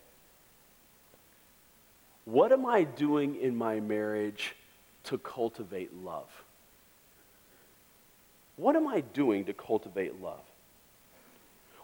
what 2.25 2.51
am 2.51 2.65
I 2.65 2.83
doing 2.83 3.35
in 3.37 3.55
my 3.55 3.79
marriage 3.79 4.55
to 5.05 5.17
cultivate 5.17 5.93
love? 6.03 6.29
What 8.57 8.75
am 8.75 8.87
I 8.87 9.01
doing 9.01 9.45
to 9.45 9.53
cultivate 9.53 10.21
love? 10.21 10.41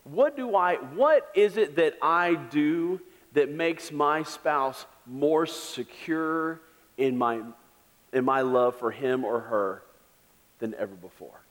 What 0.03 0.35
do 0.35 0.55
I 0.55 0.75
what 0.75 1.29
is 1.33 1.57
it 1.57 1.77
that 1.77 1.95
I 2.01 2.35
do 2.35 3.01
that 3.33 3.49
makes 3.49 3.91
my 3.91 4.23
spouse 4.23 4.85
more 5.05 5.45
secure 5.45 6.61
in 6.97 7.17
my 7.17 7.41
in 8.13 8.23
my 8.23 8.41
love 8.41 8.75
for 8.75 8.91
him 8.91 9.25
or 9.25 9.39
her 9.39 9.81
than 10.59 10.75
ever 10.75 10.93
before? 10.93 11.44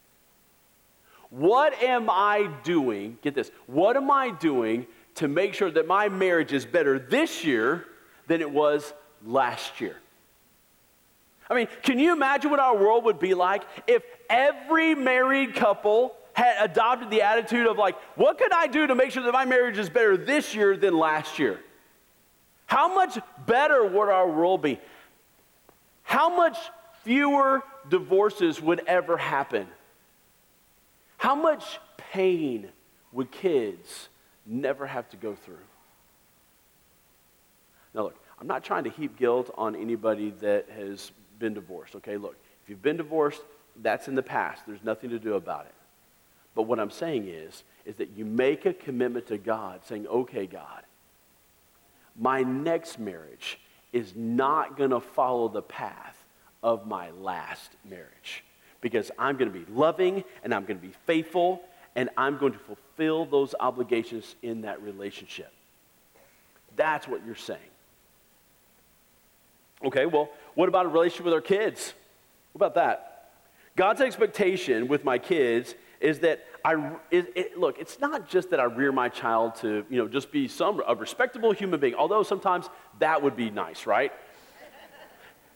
What 1.35 1.83
am 1.83 2.09
I 2.09 2.49
doing? 2.63 3.19
Get 3.21 3.35
this. 3.35 3.51
What 3.67 3.97
am 3.97 4.09
I 4.09 4.31
doing 4.31 4.87
to 5.17 5.27
make 5.27 5.55
sure 5.55 5.69
that 5.69 5.85
my 5.85 6.09
marriage 6.09 6.53
is 6.53 6.65
better 6.65 6.97
this 6.97 7.43
year 7.43 7.87
than 8.29 8.41
it 8.41 8.49
was 8.49 8.95
last 9.27 9.81
year? 9.81 9.97
I 11.51 11.55
mean, 11.55 11.67
can 11.83 11.99
you 11.99 12.13
imagine 12.13 12.53
what 12.53 12.61
our 12.61 12.77
world 12.77 13.03
would 13.07 13.19
be 13.19 13.35
like 13.35 13.65
if 13.89 14.05
every 14.31 14.95
married 14.95 15.57
couple 15.57 16.15
had 16.35 16.71
adopted 16.71 17.11
the 17.11 17.23
attitude 17.23 17.67
of, 17.67 17.79
like, 17.79 17.97
what 18.15 18.39
could 18.39 18.53
I 18.53 18.69
do 18.69 18.87
to 18.87 18.95
make 18.95 19.11
sure 19.11 19.25
that 19.25 19.33
my 19.33 19.45
marriage 19.45 19.77
is 19.77 19.91
better 19.91 20.17
this 20.17 20.55
year 20.55 20.77
than 20.77 20.97
last 20.97 21.41
year? 21.41 21.59
How 22.67 22.95
much 22.95 23.19
better 23.45 23.85
would 23.85 24.09
our 24.09 24.31
world 24.31 24.63
be? 24.63 24.79
How 26.05 26.37
much 26.37 26.57
fewer 27.03 27.65
divorces 27.89 28.61
would 28.61 28.83
ever 28.87 29.17
happen? 29.17 29.67
How 31.25 31.35
much 31.35 31.81
pain 31.97 32.69
would 33.11 33.31
kids 33.31 34.11
never 34.45 34.87
have 34.87 35.09
to 35.09 35.17
go 35.17 35.35
through? 35.35 35.57
Now, 37.95 38.03
look, 38.03 38.17
I'm 38.39 38.47
not 38.47 38.63
trying 38.63 38.85
to 38.85 38.91
heap 38.91 39.17
guilt 39.17 39.51
on 39.57 39.75
anybody 39.75 40.35
that 40.43 40.69
has 40.69 41.13
been 41.39 41.55
divorced, 41.55 41.95
okay? 41.97 42.19
Look, 42.19 42.37
if 42.63 42.69
you've 42.69 42.83
been 42.83 42.99
divorced, 42.99 43.41
that's 43.81 44.07
in 44.07 44.17
the 44.17 44.23
past. 44.23 44.67
There's 44.67 44.85
nothing 44.85 45.09
to 45.09 45.19
do 45.19 45.33
about 45.33 45.65
it. 45.65 45.75
But 46.55 46.65
what 46.65 46.79
I'm 46.79 46.91
saying 46.91 47.27
is, 47.27 47.63
is 47.87 47.97
that 47.97 48.11
you 48.11 48.27
make 48.27 48.67
a 48.67 48.75
commitment 48.75 49.27
to 49.29 49.39
God 49.39 49.81
saying, 49.87 50.07
okay, 50.07 50.45
God, 50.45 50.83
my 52.21 52.43
next 52.43 52.99
marriage 52.99 53.59
is 53.95 54.13
not 54.15 54.77
going 54.77 54.91
to 54.91 55.01
follow 55.01 55.49
the 55.49 55.63
path 55.63 56.23
of 56.63 56.87
my 56.87 57.13
last 57.13 57.71
marriage 57.83 58.45
because 58.85 59.11
I'm 59.19 59.39
going 59.39 59.51
to 59.51 59.59
be 59.59 59.65
loving 59.73 60.23
and 60.45 60.55
I'm 60.55 60.67
going 60.67 60.79
to 60.79 60.87
be 60.87 60.93
faithful 61.07 61.63
and 61.97 62.11
I'm 62.19 62.37
going 62.37 62.53
to 62.53 62.59
fulfill 62.59 63.25
those 63.25 63.55
obligations 63.59 64.37
in 64.43 64.61
that 64.61 64.83
relationship. 64.83 65.51
That's 66.77 67.09
what 67.09 67.25
you're 67.25 67.35
saying. 67.35 67.61
Okay, 69.87 70.05
well, 70.05 70.29
what 70.55 70.69
about 70.69 70.85
a 70.85 70.91
relationship 70.91 71.25
with 71.25 71.33
our 71.33 71.41
kids? 71.41 71.95
What 72.53 72.67
about 72.67 72.75
that? 72.75 73.31
God's 73.75 74.03
expectation 74.03 74.87
with 74.87 75.03
my 75.03 75.17
kids 75.17 75.75
is 75.99 76.19
that 76.19 76.45
I 76.63 76.93
it, 77.11 77.33
it, 77.35 77.59
look. 77.59 77.79
It's 77.79 77.99
not 78.01 78.29
just 78.29 78.51
that 78.51 78.61
I 78.61 78.65
rear 78.65 78.93
my 78.93 79.09
child 79.09 79.55
to 79.57 79.87
you 79.89 79.97
know 79.97 80.09
just 80.09 80.31
be 80.31 80.47
some 80.47 80.83
a 80.87 80.95
respectable 80.95 81.53
human 81.53 81.81
being. 81.81 81.95
Although 81.95 82.23
sometimes 82.23 82.69
that 82.99 83.23
would 83.23 83.35
be 83.35 83.51
nice, 83.51 83.87
right? 83.87 84.13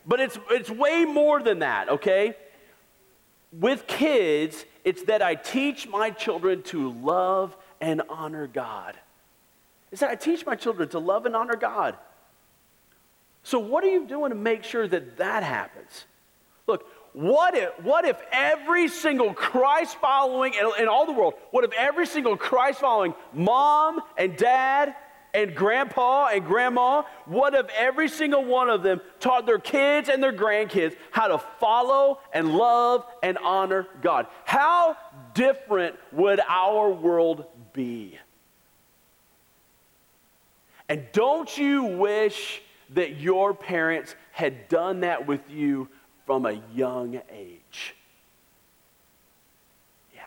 But 0.06 0.20
it's 0.20 0.38
it's 0.50 0.70
way 0.70 1.04
more 1.04 1.42
than 1.42 1.58
that. 1.58 1.90
Okay, 1.90 2.35
with 3.52 3.87
kids, 3.87 4.64
it's 4.85 5.02
that 5.05 5.23
I 5.23 5.35
teach 5.35 5.88
my 5.88 6.11
children 6.11 6.62
to 6.64 6.90
love 6.90 7.57
and 7.81 8.02
honor 8.09 8.47
God. 8.47 8.95
It's 9.90 10.00
that 10.00 10.11
I 10.11 10.17
teach 10.17 10.45
my 10.45 10.55
children 10.55 10.88
to 10.90 10.99
love 10.99 11.26
and 11.26 11.35
honor 11.35 11.57
God. 11.57 11.97
So, 13.43 13.59
what 13.59 13.85
are 13.85 13.88
you 13.88 14.07
doing 14.07 14.31
to 14.31 14.37
make 14.37 14.64
sure 14.64 14.87
that 14.87 15.17
that 15.17 15.43
happens? 15.43 16.05
Look, 16.67 16.87
what 17.14 17.57
if, 17.57 17.71
what 17.83 18.05
if 18.05 18.21
every 18.31 18.88
single 18.88 19.33
Christ 19.33 19.97
following 20.00 20.52
in, 20.55 20.71
in 20.83 20.88
all 20.88 21.07
the 21.07 21.12
world, 21.12 21.35
what 21.50 21.64
if 21.64 21.73
every 21.73 22.07
single 22.07 22.37
Christ 22.37 22.81
following 22.81 23.14
mom 23.33 24.00
and 24.17 24.37
dad 24.37 24.95
and 25.38 25.54
grandpa 25.54 26.26
and 26.33 26.45
grandma, 26.45 27.04
what 27.25 27.54
if 27.54 27.66
every 27.76 28.09
single 28.09 28.45
one 28.45 28.68
of 28.68 28.83
them 28.83 29.00
taught 29.21 29.47
their 29.47 29.61
kids 29.61 30.09
and 30.09 30.21
their 30.21 30.33
grandkids 30.33 30.97
how 31.12 31.28
to 31.28 31.38
follow 31.61 32.18
and 32.33 32.54
love 32.54 33.04
and 33.23 33.38
honor 33.38 33.87
God? 34.02 34.26
How 34.45 34.97
different 35.35 35.95
would 36.11 36.40
our 36.40 36.90
world 36.90 37.45
be? 37.73 38.18
And 40.88 41.07
don't 41.12 41.57
you 41.57 41.85
wish 41.85 42.61
that 42.90 43.21
your 43.21 43.54
parents 43.54 44.16
had 44.33 44.68
done 44.68 45.00
that 45.00 45.28
with 45.28 45.49
you 45.49 45.88
from 46.26 46.47
a 46.47 46.61
young 46.75 47.21
age? 47.30 47.95
Yeah. 50.12 50.23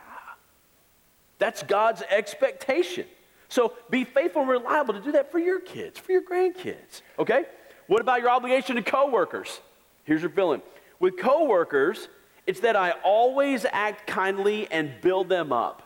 That's 1.38 1.62
God's 1.64 2.02
expectation. 2.08 3.04
So 3.52 3.74
be 3.90 4.04
faithful 4.04 4.40
and 4.40 4.50
reliable 4.50 4.94
to 4.94 5.00
do 5.00 5.12
that 5.12 5.30
for 5.30 5.38
your 5.38 5.60
kids, 5.60 5.98
for 5.98 6.10
your 6.10 6.22
grandkids. 6.22 7.02
Okay? 7.18 7.44
What 7.86 8.00
about 8.00 8.22
your 8.22 8.30
obligation 8.30 8.76
to 8.76 8.82
coworkers? 8.82 9.60
Here's 10.04 10.22
your 10.22 10.30
fill 10.30 10.54
in. 10.54 10.62
With 11.00 11.18
coworkers, 11.18 12.08
it's 12.46 12.60
that 12.60 12.76
I 12.76 12.92
always 13.04 13.66
act 13.70 14.06
kindly 14.06 14.68
and 14.70 14.90
build 15.02 15.28
them 15.28 15.52
up, 15.52 15.82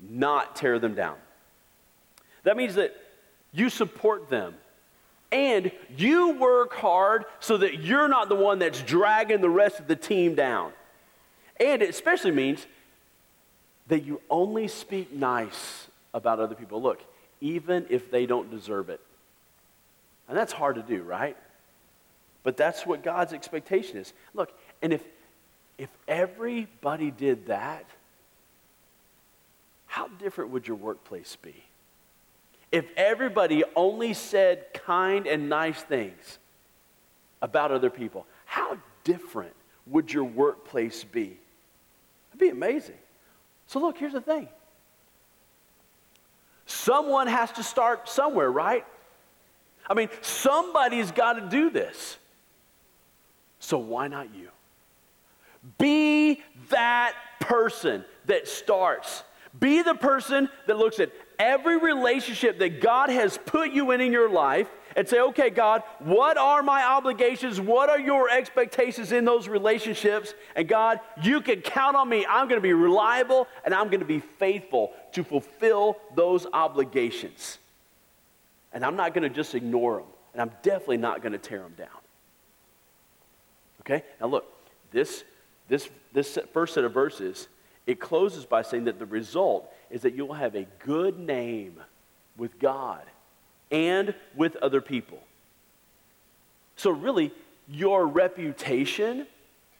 not 0.00 0.54
tear 0.54 0.78
them 0.78 0.94
down. 0.94 1.16
That 2.44 2.56
means 2.56 2.76
that 2.76 2.94
you 3.50 3.68
support 3.68 4.30
them 4.30 4.54
and 5.32 5.72
you 5.96 6.38
work 6.38 6.72
hard 6.72 7.24
so 7.40 7.56
that 7.56 7.80
you're 7.80 8.06
not 8.06 8.28
the 8.28 8.36
one 8.36 8.60
that's 8.60 8.80
dragging 8.80 9.40
the 9.40 9.50
rest 9.50 9.80
of 9.80 9.88
the 9.88 9.96
team 9.96 10.36
down. 10.36 10.72
And 11.58 11.82
it 11.82 11.90
especially 11.90 12.30
means 12.30 12.64
that 13.88 14.04
you 14.04 14.20
only 14.30 14.68
speak 14.68 15.12
nice 15.12 15.88
about 16.14 16.40
other 16.40 16.54
people. 16.54 16.80
Look, 16.82 17.02
even 17.40 17.86
if 17.90 18.10
they 18.10 18.26
don't 18.26 18.50
deserve 18.50 18.88
it. 18.88 19.00
And 20.28 20.36
that's 20.36 20.52
hard 20.52 20.76
to 20.76 20.82
do, 20.82 21.02
right? 21.02 21.36
But 22.42 22.56
that's 22.56 22.86
what 22.86 23.02
God's 23.02 23.32
expectation 23.32 23.98
is. 23.98 24.12
Look, 24.34 24.52
and 24.80 24.92
if 24.92 25.02
if 25.78 25.90
everybody 26.06 27.10
did 27.10 27.46
that, 27.46 27.84
how 29.86 30.08
different 30.08 30.50
would 30.50 30.68
your 30.68 30.76
workplace 30.76 31.36
be? 31.42 31.54
If 32.70 32.86
everybody 32.96 33.64
only 33.74 34.14
said 34.14 34.72
kind 34.72 35.26
and 35.26 35.48
nice 35.48 35.82
things 35.82 36.38
about 37.42 37.72
other 37.72 37.90
people, 37.90 38.26
how 38.44 38.78
different 39.04 39.54
would 39.86 40.12
your 40.12 40.24
workplace 40.24 41.04
be? 41.04 41.36
It'd 42.30 42.40
be 42.40 42.48
amazing. 42.48 42.96
So, 43.66 43.80
look, 43.80 43.98
here's 43.98 44.12
the 44.12 44.20
thing 44.20 44.48
someone 46.72 47.26
has 47.26 47.52
to 47.52 47.62
start 47.62 48.08
somewhere, 48.08 48.50
right? 48.50 48.84
I 49.88 49.94
mean, 49.94 50.08
somebody's 50.20 51.10
got 51.10 51.34
to 51.34 51.48
do 51.48 51.70
this. 51.70 52.16
So, 53.58 53.78
why 53.78 54.08
not 54.08 54.34
you? 54.34 54.48
Be 55.78 56.42
that 56.70 57.14
person 57.40 58.04
that 58.26 58.48
starts. 58.48 59.22
Be 59.58 59.82
the 59.82 59.94
person 59.94 60.48
that 60.66 60.78
looks 60.78 60.98
at 60.98 61.12
every 61.38 61.78
relationship 61.78 62.58
that 62.58 62.80
God 62.80 63.10
has 63.10 63.38
put 63.38 63.70
you 63.72 63.90
in 63.90 64.00
in 64.00 64.12
your 64.12 64.30
life 64.30 64.68
and 64.96 65.08
say, 65.08 65.20
okay, 65.20 65.50
God, 65.50 65.82
what 65.98 66.36
are 66.36 66.62
my 66.62 66.84
obligations? 66.84 67.60
What 67.60 67.90
are 67.90 68.00
your 68.00 68.30
expectations 68.30 69.12
in 69.12 69.24
those 69.24 69.48
relationships? 69.48 70.34
And 70.56 70.68
God, 70.68 71.00
you 71.22 71.40
can 71.40 71.60
count 71.60 71.96
on 71.96 72.08
me. 72.08 72.26
I'm 72.28 72.48
going 72.48 72.60
to 72.60 72.62
be 72.62 72.72
reliable 72.72 73.48
and 73.64 73.74
I'm 73.74 73.88
going 73.88 74.00
to 74.00 74.06
be 74.06 74.20
faithful 74.20 74.92
to 75.12 75.24
fulfill 75.24 75.98
those 76.14 76.46
obligations. 76.52 77.58
And 78.72 78.84
I'm 78.84 78.96
not 78.96 79.14
going 79.14 79.22
to 79.22 79.34
just 79.34 79.54
ignore 79.54 79.96
them. 79.96 80.06
And 80.32 80.42
I'm 80.42 80.52
definitely 80.62 80.96
not 80.96 81.22
going 81.22 81.32
to 81.32 81.38
tear 81.38 81.60
them 81.60 81.74
down. 81.76 81.88
Okay? 83.80 84.02
Now, 84.20 84.28
look, 84.28 84.46
this 84.92 85.24
this, 85.72 85.88
this 86.12 86.38
first 86.52 86.74
set 86.74 86.84
of 86.84 86.92
verses, 86.92 87.48
it 87.86 87.98
closes 87.98 88.44
by 88.44 88.60
saying 88.60 88.84
that 88.84 88.98
the 88.98 89.06
result 89.06 89.72
is 89.90 90.02
that 90.02 90.14
you'll 90.14 90.34
have 90.34 90.54
a 90.54 90.66
good 90.80 91.18
name 91.18 91.80
with 92.36 92.58
God 92.58 93.02
and 93.72 94.14
with 94.36 94.54
other 94.56 94.80
people. 94.80 95.18
So, 96.76 96.90
really, 96.90 97.32
your 97.66 98.06
reputation 98.06 99.26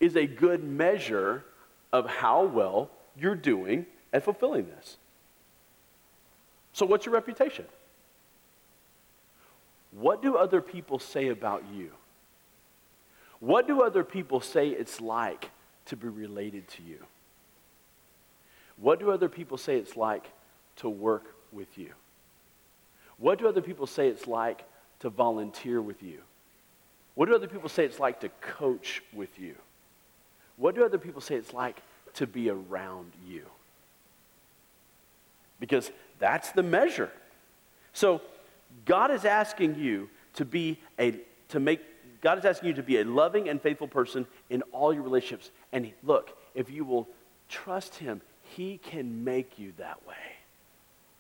is 0.01 0.17
a 0.17 0.27
good 0.27 0.65
measure 0.65 1.45
of 1.93 2.07
how 2.07 2.45
well 2.45 2.91
you're 3.17 3.37
doing 3.37 3.87
at 4.13 4.25
fulfilling 4.25 4.67
this. 4.67 4.97
So, 6.73 6.87
what's 6.87 7.07
your 7.07 7.15
reputation? 7.15 7.67
What 9.93 10.23
do 10.23 10.37
other 10.37 10.63
people 10.63 10.99
say 10.99 11.29
about 11.29 11.63
you? 11.73 11.91
What 13.41 13.67
do 13.67 13.83
other 13.83 14.05
people 14.05 14.41
say 14.41 14.69
it's 14.69 15.01
like 15.01 15.51
to 15.87 15.97
be 15.97 16.09
related 16.09 16.67
to 16.69 16.83
you? 16.83 16.99
What 18.77 19.01
do 19.01 19.11
other 19.11 19.29
people 19.29 19.59
say 19.59 19.77
it's 19.77 19.97
like 19.97 20.31
to 20.77 20.89
work 20.89 21.35
with 21.53 21.77
you? 21.77 21.91
What 23.23 23.39
do 23.39 23.49
other 23.49 23.63
people 23.63 23.87
say 23.87 24.09
it's 24.09 24.27
like 24.27 24.65
to 25.01 25.09
volunteer 25.09 25.81
with 25.81 26.03
you? 26.03 26.19
What 27.15 27.27
do 27.27 27.35
other 27.35 27.47
people 27.47 27.69
say 27.69 27.85
it's 27.85 28.01
like 28.01 28.21
to 28.21 28.29
coach 28.41 29.03
with 29.15 29.39
you? 29.39 29.55
What 30.57 30.75
do 30.75 30.85
other 30.85 30.99
people 30.99 31.21
say 31.21 31.37
it's 31.37 31.55
like 31.55 31.81
to 32.15 32.27
be 32.27 32.51
around 32.51 33.13
you? 33.27 33.43
Because 35.61 35.91
that's 36.19 36.51
the 36.51 36.63
measure. 36.63 37.11
So 37.93 38.21
God 38.85 39.11
is 39.11 39.25
asking 39.25 39.77
you 39.77 40.11
to 40.35 40.45
be 40.45 40.79
a 40.99 41.15
to 41.51 41.61
make 41.61 41.81
God 42.23 42.39
is 42.39 42.45
asking 42.45 42.69
you 42.69 42.75
to 42.75 42.83
be 42.83 42.99
a 42.99 43.05
loving 43.05 43.49
and 43.49 43.61
faithful 43.61 43.89
person 43.89 44.27
in 44.49 44.63
all 44.73 44.93
your 44.93 45.03
relationships. 45.03 45.51
And 45.73 45.93
look, 46.03 46.37
if 46.55 46.71
you 46.71 46.85
will 46.85 47.09
trust 47.49 47.97
Him, 47.97 48.21
He 48.43 48.79
can 48.79 49.25
make 49.25 49.59
you 49.59 49.73
that 49.79 50.07
way. 50.07 50.15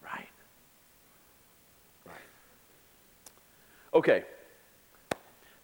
Right? 0.03 0.29
Right. 2.07 2.15
Okay. 3.95 4.25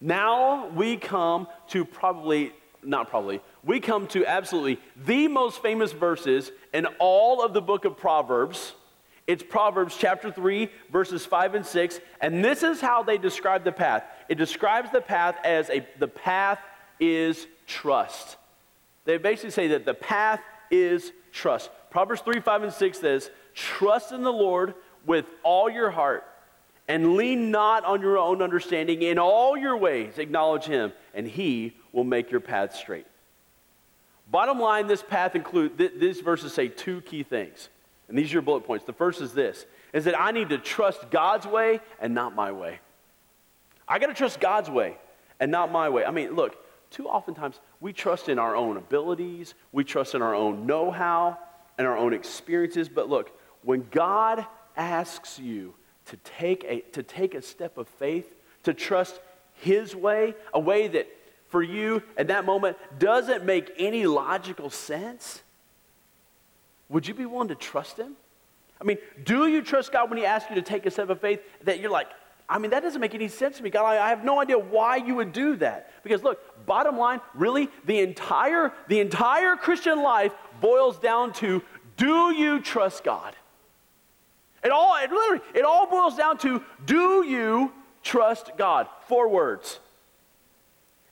Now 0.01 0.69
we 0.69 0.97
come 0.97 1.49
to 1.69 1.85
probably, 1.85 2.53
not 2.83 3.09
probably, 3.09 3.41
we 3.65 3.81
come 3.81 4.07
to 4.09 4.25
absolutely 4.27 4.79
the 5.05 5.29
most 5.29 5.63
famous 5.63 5.93
verses 5.93 6.53
in 6.73 6.87
all 6.99 7.43
of 7.43 7.53
the 7.53 7.63
book 7.63 7.85
of 7.85 7.97
Proverbs. 7.97 8.75
It's 9.27 9.43
Proverbs 9.43 9.97
chapter 9.99 10.31
3, 10.31 10.71
verses 10.91 11.27
5 11.27 11.57
and 11.57 11.67
6. 11.67 12.01
And 12.21 12.45
this 12.45 12.63
is 12.63 12.81
how 12.81 13.03
they 13.03 13.19
describe 13.19 13.65
the 13.65 13.73
path 13.73 14.05
it 14.29 14.37
describes 14.37 14.91
the 14.91 15.01
path 15.01 15.37
as 15.43 15.71
a, 15.71 15.87
the 15.99 16.09
path 16.09 16.61
is 17.01 17.47
trust. 17.67 18.37
They 19.05 19.17
basically 19.17 19.51
say 19.51 19.69
that 19.69 19.87
the 19.87 19.95
path 19.95 20.41
is 20.71 21.13
trust. 21.33 21.71
Proverbs 21.91 22.21
3, 22.21 22.41
5, 22.41 22.63
and 22.65 22.73
6 22.73 22.99
says, 22.99 23.31
Trust 23.55 24.13
in 24.13 24.23
the 24.23 24.33
Lord 24.33 24.75
with 25.07 25.25
all 25.43 25.71
your 25.71 25.91
heart 25.91 26.25
and 26.89 27.15
lean 27.15 27.51
not 27.51 27.85
on 27.85 28.01
your 28.01 28.19
own 28.19 28.41
understanding. 28.43 29.03
In 29.03 29.19
all 29.19 29.57
your 29.57 29.77
ways, 29.77 30.19
acknowledge 30.19 30.65
him, 30.65 30.93
and 31.15 31.27
he 31.27 31.77
will 31.93 32.05
make 32.05 32.31
your 32.31 32.41
path 32.41 32.75
straight. 32.75 33.07
Bottom 34.31 34.59
line, 34.59 34.87
this 34.87 35.03
path 35.03 35.35
include 35.35 35.79
th- 35.79 35.93
these 35.99 36.21
verses 36.21 36.53
say 36.53 36.69
two 36.69 37.01
key 37.03 37.23
things. 37.23 37.69
And 38.09 38.17
these 38.17 38.31
are 38.31 38.35
your 38.35 38.43
bullet 38.43 38.65
points. 38.65 38.85
The 38.85 38.93
first 38.93 39.21
is 39.21 39.33
this 39.33 39.67
is 39.93 40.05
that 40.05 40.19
I 40.19 40.33
need 40.33 40.51
to 40.51 40.59
trust 40.59 41.11
God's 41.11 41.47
way 41.47 41.81
and 42.01 42.15
not 42.15 42.35
my 42.35 42.53
way. 42.53 42.79
I 43.87 43.99
got 43.99 44.09
to 44.09 44.15
trust 44.15 44.39
God's 44.39 44.69
way 44.69 44.97
and 45.41 45.51
not 45.51 45.73
my 45.73 45.89
way. 45.89 46.05
I 46.05 46.11
mean, 46.11 46.35
look, 46.35 46.57
too 46.91 47.09
oftentimes 47.09 47.59
we 47.81 47.93
trust 47.93 48.29
in 48.29 48.39
our 48.39 48.55
own 48.55 48.77
abilities, 48.77 49.55
we 49.73 49.85
trust 49.85 50.15
in 50.15 50.21
our 50.21 50.35
own 50.35 50.67
know 50.67 50.91
how 50.91 51.39
and 51.79 51.87
our 51.87 51.97
own 51.97 52.13
experiences. 52.13 52.89
But 52.89 53.09
look, 53.09 53.31
when 53.63 53.87
God 53.91 54.45
asks 54.77 55.39
you 55.39 55.75
to 56.09 56.17
take 56.19 56.65
a, 56.65 56.81
to 56.93 57.03
take 57.03 57.35
a 57.35 57.43
step 57.43 57.79
of 57.79 57.89
faith, 57.89 58.35
to 58.65 58.75
trust 58.75 59.21
His 59.55 59.95
way, 59.95 60.35
a 60.53 60.61
way 60.61 60.89
that 60.89 61.09
for 61.49 61.63
you 61.63 62.03
at 62.17 62.29
that 62.29 62.45
moment 62.45 62.77
doesn't 62.99 63.45
make 63.45 63.71
any 63.79 64.07
logical 64.07 64.71
sense, 64.71 65.43
would 66.89 67.07
you 67.07 67.15
be 67.15 67.27
willing 67.27 67.49
to 67.49 67.55
trust 67.55 67.99
Him? 67.99 68.17
I 68.81 68.85
mean, 68.85 68.99
do 69.25 69.47
you 69.47 69.63
trust 69.63 69.93
God 69.93 70.09
when 70.11 70.19
He 70.19 70.25
asks 70.25 70.49
you 70.49 70.57
to 70.57 70.63
take 70.63 70.87
a 70.87 70.91
step 70.91 71.11
of 71.11 71.21
faith 71.21 71.41
that 71.65 71.81
you're 71.81 71.91
like, 71.91 72.09
I 72.49 72.59
mean, 72.59 72.71
that 72.71 72.83
doesn't 72.83 73.01
make 73.01 73.15
any 73.15 73.29
sense 73.29 73.59
to 73.59 73.63
me. 73.63 73.69
God, 73.69 73.85
I, 73.85 74.07
I 74.07 74.09
have 74.09 74.25
no 74.25 74.41
idea 74.41 74.59
why 74.59 74.97
you 74.97 75.17
would 75.17 75.35
do 75.35 75.57
that. 75.57 75.91
Because 76.03 76.23
look, 76.23 76.65
bottom 76.65 76.97
line, 76.97 77.21
really, 77.35 77.69
the 77.85 77.99
entire, 77.99 78.73
the 78.89 79.01
entire 79.01 79.55
Christian 79.57 80.03
life 80.03 80.33
boils 80.61 80.99
down 80.99 81.35
to 81.35 81.63
do 81.99 82.33
you 82.33 82.61
trust 82.61 83.05
God? 83.05 83.37
It 84.65 84.71
all, 84.71 84.97
it 84.97 85.11
literally, 85.11 85.43
it 85.55 85.65
all 85.65 85.87
boils 85.87 86.17
down 86.17 86.39
to 86.39 86.63
do 86.85 87.25
you 87.25 87.73
trust 88.03 88.53
God? 88.57 88.89
Four 89.07 89.29
words. 89.29 89.79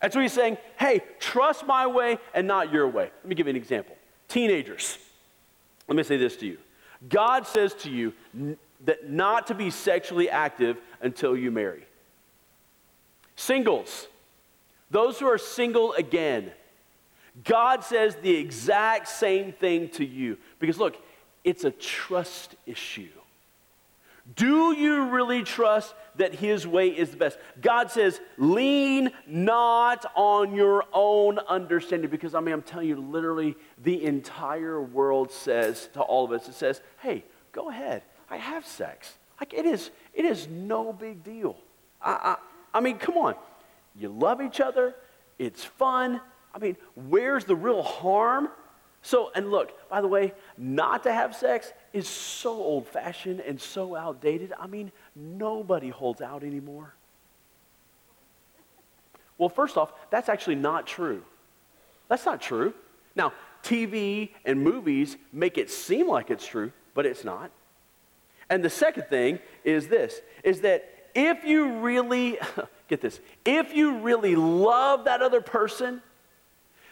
That's 0.00 0.14
what 0.14 0.22
he's 0.22 0.32
saying. 0.32 0.58
Hey, 0.78 1.02
trust 1.18 1.66
my 1.66 1.86
way 1.86 2.18
and 2.34 2.46
not 2.46 2.72
your 2.72 2.88
way. 2.88 3.10
Let 3.22 3.26
me 3.26 3.34
give 3.34 3.46
you 3.46 3.50
an 3.50 3.56
example. 3.56 3.96
Teenagers, 4.28 4.98
let 5.88 5.96
me 5.96 6.02
say 6.02 6.16
this 6.16 6.36
to 6.38 6.46
you. 6.46 6.58
God 7.08 7.46
says 7.46 7.74
to 7.74 7.90
you, 7.90 8.12
that 8.84 9.08
not 9.08 9.46
to 9.48 9.54
be 9.54 9.70
sexually 9.70 10.28
active 10.28 10.78
until 11.00 11.36
you 11.36 11.50
marry. 11.50 11.86
Singles, 13.34 14.06
those 14.90 15.18
who 15.18 15.26
are 15.26 15.38
single 15.38 15.92
again, 15.94 16.50
God 17.44 17.84
says 17.84 18.16
the 18.16 18.34
exact 18.34 19.08
same 19.08 19.52
thing 19.52 19.88
to 19.90 20.04
you. 20.04 20.38
Because 20.58 20.78
look, 20.78 20.96
it's 21.44 21.64
a 21.64 21.70
trust 21.70 22.54
issue. 22.66 23.08
Do 24.34 24.72
you 24.72 25.10
really 25.10 25.42
trust 25.42 25.94
that 26.16 26.34
His 26.34 26.66
way 26.66 26.88
is 26.88 27.10
the 27.10 27.16
best? 27.16 27.38
God 27.60 27.90
says, 27.90 28.20
lean 28.36 29.12
not 29.26 30.04
on 30.16 30.54
your 30.54 30.84
own 30.92 31.38
understanding. 31.38 32.10
Because 32.10 32.34
I 32.34 32.40
mean, 32.40 32.52
I'm 32.52 32.62
telling 32.62 32.88
you, 32.88 33.00
literally, 33.00 33.54
the 33.82 34.04
entire 34.04 34.82
world 34.82 35.30
says 35.30 35.88
to 35.94 36.00
all 36.00 36.24
of 36.24 36.32
us, 36.32 36.48
it 36.48 36.54
says, 36.54 36.80
hey, 36.98 37.24
go 37.52 37.70
ahead 37.70 38.02
I 38.28 38.36
have 38.36 38.66
sex. 38.66 39.18
Like 39.40 39.54
it 39.54 39.66
is, 39.66 39.90
it 40.14 40.24
is 40.24 40.48
no 40.48 40.92
big 40.92 41.22
deal. 41.22 41.56
I, 42.00 42.36
I, 42.72 42.78
I 42.78 42.80
mean, 42.80 42.98
come 42.98 43.16
on. 43.16 43.34
You 43.94 44.08
love 44.08 44.42
each 44.42 44.60
other. 44.60 44.94
it's 45.38 45.64
fun. 45.64 46.20
I 46.54 46.58
mean, 46.58 46.76
where's 46.94 47.44
the 47.44 47.56
real 47.56 47.82
harm? 47.82 48.48
So, 49.06 49.30
and 49.36 49.52
look, 49.52 49.88
by 49.88 50.00
the 50.00 50.08
way, 50.08 50.32
not 50.58 51.04
to 51.04 51.12
have 51.12 51.36
sex 51.36 51.72
is 51.92 52.08
so 52.08 52.50
old 52.50 52.88
fashioned 52.88 53.38
and 53.38 53.60
so 53.60 53.94
outdated. 53.94 54.52
I 54.58 54.66
mean, 54.66 54.90
nobody 55.14 55.90
holds 55.90 56.20
out 56.20 56.42
anymore. 56.42 56.92
Well, 59.38 59.48
first 59.48 59.76
off, 59.76 59.92
that's 60.10 60.28
actually 60.28 60.56
not 60.56 60.88
true. 60.88 61.22
That's 62.08 62.26
not 62.26 62.40
true. 62.40 62.74
Now, 63.14 63.32
TV 63.62 64.30
and 64.44 64.60
movies 64.60 65.16
make 65.32 65.56
it 65.56 65.70
seem 65.70 66.08
like 66.08 66.28
it's 66.28 66.44
true, 66.44 66.72
but 66.92 67.06
it's 67.06 67.22
not. 67.22 67.52
And 68.50 68.64
the 68.64 68.70
second 68.70 69.04
thing 69.04 69.38
is 69.62 69.86
this 69.86 70.20
is 70.42 70.62
that 70.62 71.10
if 71.14 71.44
you 71.44 71.78
really 71.78 72.40
get 72.88 73.00
this, 73.00 73.20
if 73.44 73.72
you 73.72 73.98
really 73.98 74.34
love 74.34 75.04
that 75.04 75.22
other 75.22 75.40
person, 75.40 76.02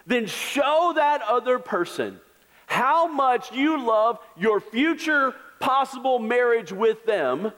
then 0.06 0.26
show 0.26 0.92
that 0.94 1.22
other 1.22 1.58
person 1.58 2.20
how 2.66 3.06
much 3.06 3.52
you 3.52 3.84
love 3.84 4.18
your 4.36 4.60
future 4.60 5.34
possible 5.60 6.18
marriage 6.18 6.72
with 6.72 7.04
them 7.04 7.52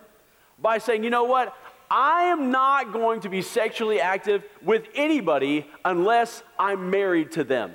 by 0.58 0.78
saying, 0.78 1.04
you 1.04 1.10
know 1.10 1.24
what? 1.24 1.56
I 1.90 2.24
am 2.24 2.50
not 2.50 2.92
going 2.92 3.20
to 3.20 3.28
be 3.28 3.42
sexually 3.42 4.00
active 4.00 4.44
with 4.62 4.86
anybody 4.94 5.66
unless 5.84 6.42
I'm 6.58 6.90
married 6.90 7.32
to 7.32 7.44
them. 7.44 7.72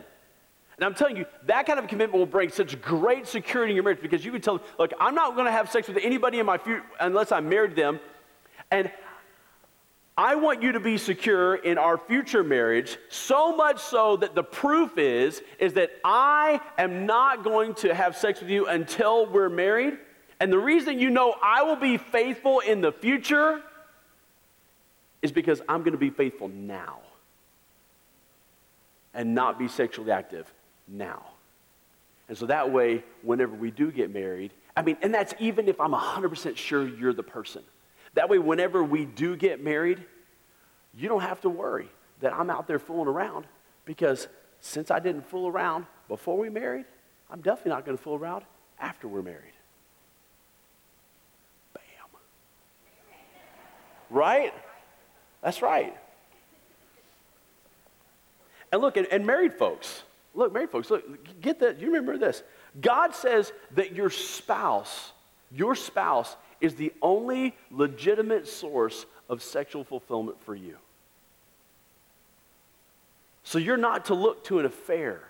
And 0.78 0.86
I'm 0.86 0.96
telling 0.96 1.16
you, 1.16 1.26
that 1.46 1.68
kind 1.68 1.80
of 1.80 1.88
commitment 1.88 2.20
will 2.20 2.26
bring 2.26 2.50
such 2.50 2.82
great 2.82 3.28
security 3.28 3.72
in 3.72 3.76
your 3.76 3.84
marriage 3.84 4.02
because 4.02 4.26
you 4.26 4.32
can 4.32 4.42
tell, 4.42 4.62
look, 4.80 4.92
I'm 5.00 5.16
not 5.16 5.36
going 5.36 5.46
to 5.46 5.52
have 5.52 5.72
sex 5.72 5.88
with 5.88 5.98
anybody 6.02 6.40
in 6.40 6.46
my 6.46 6.58
future 6.58 6.84
unless 7.00 7.32
I'm 7.32 7.48
married 7.48 7.72
to 7.72 7.76
them. 7.76 8.00
And 8.72 8.92
I 10.17 10.36
want 10.36 10.62
you 10.62 10.74
to 10.74 10.80
be 10.80 10.97
secure 10.97 11.56
in 11.56 11.78
our 11.78 11.97
future 11.97 12.43
marriage, 12.43 12.97
so 13.10 13.56
much 13.56 13.80
so 13.80 14.17
that 14.17 14.36
the 14.36 14.43
proof 14.43 14.97
is 14.97 15.41
is 15.58 15.74
that 15.74 15.91
I 16.04 16.60
am 16.78 17.06
not 17.06 17.43
going 17.43 17.74
to 17.76 17.95
have 17.95 18.17
sex 18.17 18.41
with 18.41 18.50
you 18.50 18.67
until 18.67 19.26
we're 19.26 19.50
married. 19.50 19.97
And 20.39 20.52
the 20.52 20.60
reason 20.60 21.00
you 21.00 21.10
know 21.10 21.36
I 21.41 21.63
will 21.63 21.76
be 21.76 21.97
faithful 21.97 22.60
in 22.60 22.82
the 22.82 22.91
future 22.91 23.62
is 25.21 25.32
because 25.32 25.62
I'm 25.69 25.82
going 25.82 25.93
to 25.93 25.97
be 25.97 26.10
faithful 26.10 26.50
now 26.50 27.00
and 29.13 29.34
not 29.36 29.60
be 29.60 29.67
sexually 29.67 30.12
active 30.12 30.52
now. 30.88 31.26
And 32.28 32.38
so 32.38 32.45
that 32.47 32.71
way, 32.71 33.04
whenever 33.24 33.56
we 33.56 33.71
do 33.71 33.91
get 33.91 34.13
married, 34.13 34.52
I 34.76 34.82
mean, 34.82 34.97
and 35.02 35.13
that's 35.13 35.34
even 35.39 35.67
if 35.67 35.80
I'm 35.80 35.91
100% 35.91 36.58
sure 36.58 36.88
you're 36.88 37.13
the 37.13 37.24
person. 37.24 37.62
That 38.13 38.30
way, 38.30 38.39
whenever 38.39 38.84
we 38.84 39.06
do 39.06 39.36
get 39.36 39.63
married, 39.63 40.04
you 40.95 41.08
don't 41.08 41.21
have 41.21 41.41
to 41.41 41.50
worry 41.50 41.89
that 42.19 42.34
I'm 42.34 42.50
out 42.50 42.67
there 42.67 42.80
fooling 42.80 43.08
around 43.08 43.45
because 43.86 44.28
since 44.60 44.91
I 44.91 45.00
didn't 45.00 45.24
fool 45.24 45.47
around 45.47 45.86
before 46.08 46.38
we 46.38 46.50
married, 46.50 46.86
I'm 47.30 47.41
definitely 47.41 47.71
not 47.71 47.86
going 47.86 47.97
to 47.97 48.04
fool 48.04 48.15
around 48.15 48.43
after 48.80 49.08
we're 49.08 49.21
married. 49.21 49.54
Bam. 51.74 51.84
Right? 54.10 54.54
That's 55.41 55.62
right. 55.62 55.95
And 58.71 58.82
look, 58.82 58.97
and, 58.97 59.08
and 59.08 59.26
married 59.26 59.54
folks, 59.54 60.04
look, 60.34 60.54
married 60.54 60.69
folks, 60.69 60.89
look, 60.89 61.41
get 61.41 61.60
that. 61.60 61.80
You 61.80 61.88
remember 61.88 62.17
this. 62.17 62.43
God 62.80 63.13
says 63.15 63.52
that 63.71 63.93
your 63.93 64.10
spouse, 64.10 65.12
your 65.52 65.76
spouse 65.76 66.36
is 66.62 66.76
the 66.76 66.93
only 67.02 67.56
legitimate 67.69 68.47
source 68.47 69.06
of 69.28 69.41
sexual 69.41 69.84
fulfillment 69.84 70.39
for 70.41 70.56
you. 70.56 70.78
So 73.43 73.58
you're 73.58 73.78
not 73.78 74.06
to 74.06 74.13
look 74.13 74.43
to 74.45 74.60
an 74.60 74.65
affair 74.65 75.21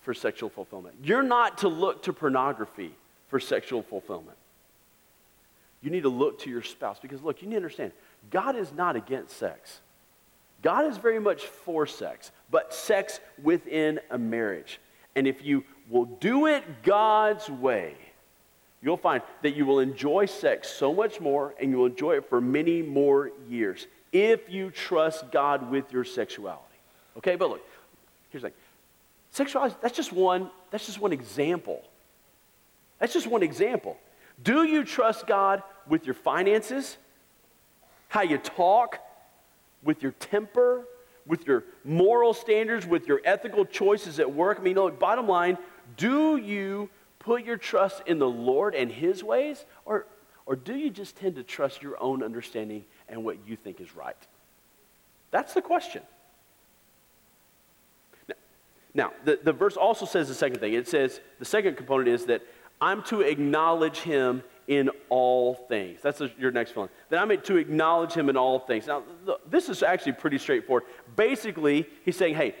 for 0.00 0.14
sexual 0.14 0.48
fulfillment. 0.48 0.96
You're 1.02 1.22
not 1.22 1.58
to 1.58 1.68
look 1.68 2.02
to 2.04 2.12
pornography 2.12 2.94
for 3.28 3.38
sexual 3.38 3.82
fulfillment. 3.82 4.36
You 5.82 5.90
need 5.90 6.04
to 6.04 6.08
look 6.08 6.40
to 6.40 6.50
your 6.50 6.62
spouse 6.62 6.98
because, 7.00 7.22
look, 7.22 7.42
you 7.42 7.48
need 7.48 7.54
to 7.54 7.58
understand 7.58 7.92
God 8.30 8.56
is 8.56 8.72
not 8.72 8.96
against 8.96 9.36
sex. 9.36 9.80
God 10.62 10.86
is 10.86 10.96
very 10.96 11.20
much 11.20 11.44
for 11.44 11.86
sex, 11.86 12.32
but 12.50 12.72
sex 12.72 13.20
within 13.42 14.00
a 14.10 14.18
marriage. 14.18 14.80
And 15.14 15.26
if 15.26 15.44
you 15.44 15.64
will 15.88 16.06
do 16.06 16.46
it 16.46 16.64
God's 16.82 17.48
way, 17.48 17.94
you'll 18.82 18.96
find 18.96 19.22
that 19.42 19.56
you 19.56 19.66
will 19.66 19.80
enjoy 19.80 20.26
sex 20.26 20.68
so 20.68 20.92
much 20.92 21.20
more 21.20 21.54
and 21.60 21.70
you 21.70 21.78
will 21.78 21.86
enjoy 21.86 22.16
it 22.16 22.28
for 22.28 22.40
many 22.40 22.82
more 22.82 23.30
years 23.48 23.86
if 24.12 24.48
you 24.48 24.70
trust 24.70 25.30
God 25.32 25.70
with 25.70 25.92
your 25.92 26.04
sexuality. 26.04 26.62
Okay, 27.18 27.36
but 27.36 27.50
look, 27.50 27.66
here's 28.30 28.42
the 28.42 28.50
thing. 28.50 28.56
Sexuality, 29.30 29.76
that's 29.82 29.96
just 29.96 30.12
one, 30.12 30.50
that's 30.70 30.86
just 30.86 31.00
one 31.00 31.12
example. 31.12 31.82
That's 32.98 33.12
just 33.12 33.26
one 33.26 33.42
example. 33.42 33.98
Do 34.42 34.64
you 34.64 34.84
trust 34.84 35.26
God 35.26 35.62
with 35.86 36.06
your 36.06 36.14
finances? 36.14 36.96
How 38.08 38.22
you 38.22 38.38
talk? 38.38 38.98
With 39.82 40.02
your 40.02 40.12
temper? 40.12 40.84
With 41.26 41.46
your 41.46 41.64
moral 41.84 42.32
standards? 42.32 42.86
With 42.86 43.06
your 43.06 43.20
ethical 43.24 43.64
choices 43.64 44.20
at 44.20 44.32
work? 44.32 44.58
I 44.60 44.62
mean, 44.62 44.76
look, 44.76 44.98
bottom 44.98 45.28
line, 45.28 45.58
do 45.96 46.36
you 46.36 46.88
put 47.26 47.44
your 47.44 47.56
trust 47.56 48.02
in 48.06 48.20
the 48.20 48.28
Lord 48.28 48.74
and 48.74 48.90
His 48.90 49.22
ways? 49.22 49.64
Or, 49.84 50.06
or 50.46 50.54
do 50.54 50.76
you 50.76 50.90
just 50.90 51.16
tend 51.16 51.34
to 51.34 51.42
trust 51.42 51.82
your 51.82 52.00
own 52.00 52.22
understanding 52.22 52.84
and 53.08 53.24
what 53.24 53.36
you 53.46 53.56
think 53.56 53.80
is 53.80 53.94
right? 53.94 54.16
That's 55.32 55.52
the 55.52 55.60
question. 55.60 56.02
Now, 58.94 59.12
the, 59.24 59.38
the 59.42 59.52
verse 59.52 59.76
also 59.76 60.06
says 60.06 60.28
the 60.28 60.34
second 60.34 60.60
thing. 60.60 60.72
It 60.72 60.88
says, 60.88 61.20
the 61.38 61.44
second 61.44 61.76
component 61.76 62.08
is 62.08 62.26
that 62.26 62.42
I'm 62.80 63.02
to 63.04 63.20
acknowledge 63.20 63.98
him 63.98 64.42
in 64.68 64.90
all 65.10 65.54
things. 65.54 66.00
That's 66.02 66.22
your 66.38 66.52
next 66.52 66.76
one. 66.76 66.88
That 67.10 67.20
I'm 67.20 67.28
to 67.28 67.56
acknowledge 67.56 68.12
him 68.12 68.30
in 68.30 68.36
all 68.36 68.60
things. 68.60 68.86
Now, 68.86 69.02
this 69.50 69.68
is 69.68 69.82
actually 69.82 70.12
pretty 70.12 70.38
straightforward. 70.38 70.84
Basically, 71.16 71.86
he's 72.04 72.16
saying, 72.16 72.36
hey, 72.36 72.54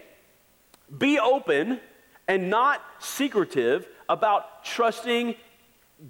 be 0.98 1.18
open 1.18 1.80
and 2.28 2.50
not 2.50 2.82
secretive 2.98 3.88
about 4.08 4.64
trusting 4.64 5.34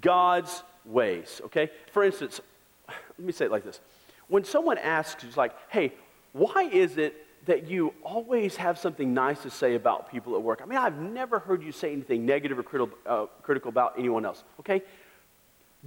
God's 0.01 0.63
ways, 0.85 1.41
okay? 1.45 1.69
For 1.91 2.03
instance, 2.03 2.41
let 2.87 3.19
me 3.19 3.31
say 3.31 3.45
it 3.45 3.51
like 3.51 3.63
this. 3.63 3.79
When 4.27 4.43
someone 4.43 4.77
asks, 4.77 5.37
like, 5.37 5.53
hey, 5.69 5.93
why 6.33 6.63
is 6.63 6.97
it 6.97 7.27
that 7.47 7.69
you 7.69 7.93
always 8.03 8.55
have 8.57 8.77
something 8.77 9.13
nice 9.13 9.41
to 9.41 9.49
say 9.49 9.75
about 9.75 10.11
people 10.11 10.35
at 10.35 10.43
work. 10.43 10.59
I 10.61 10.65
mean, 10.65 10.77
I've 10.77 10.99
never 10.99 11.39
heard 11.39 11.63
you 11.63 11.71
say 11.71 11.93
anything 11.93 12.25
negative 12.25 12.59
or 12.59 12.63
critical, 12.63 12.97
uh, 13.05 13.25
critical 13.41 13.69
about 13.69 13.93
anyone 13.97 14.25
else, 14.25 14.43
okay? 14.59 14.83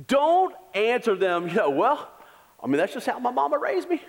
Don't 0.06 0.54
answer 0.74 1.14
them, 1.14 1.48
you 1.48 1.54
know, 1.54 1.70
well, 1.70 2.10
I 2.62 2.66
mean, 2.66 2.78
that's 2.78 2.92
just 2.92 3.06
how 3.06 3.18
my 3.18 3.30
mama 3.30 3.58
raised 3.58 3.88
me. 3.88 4.02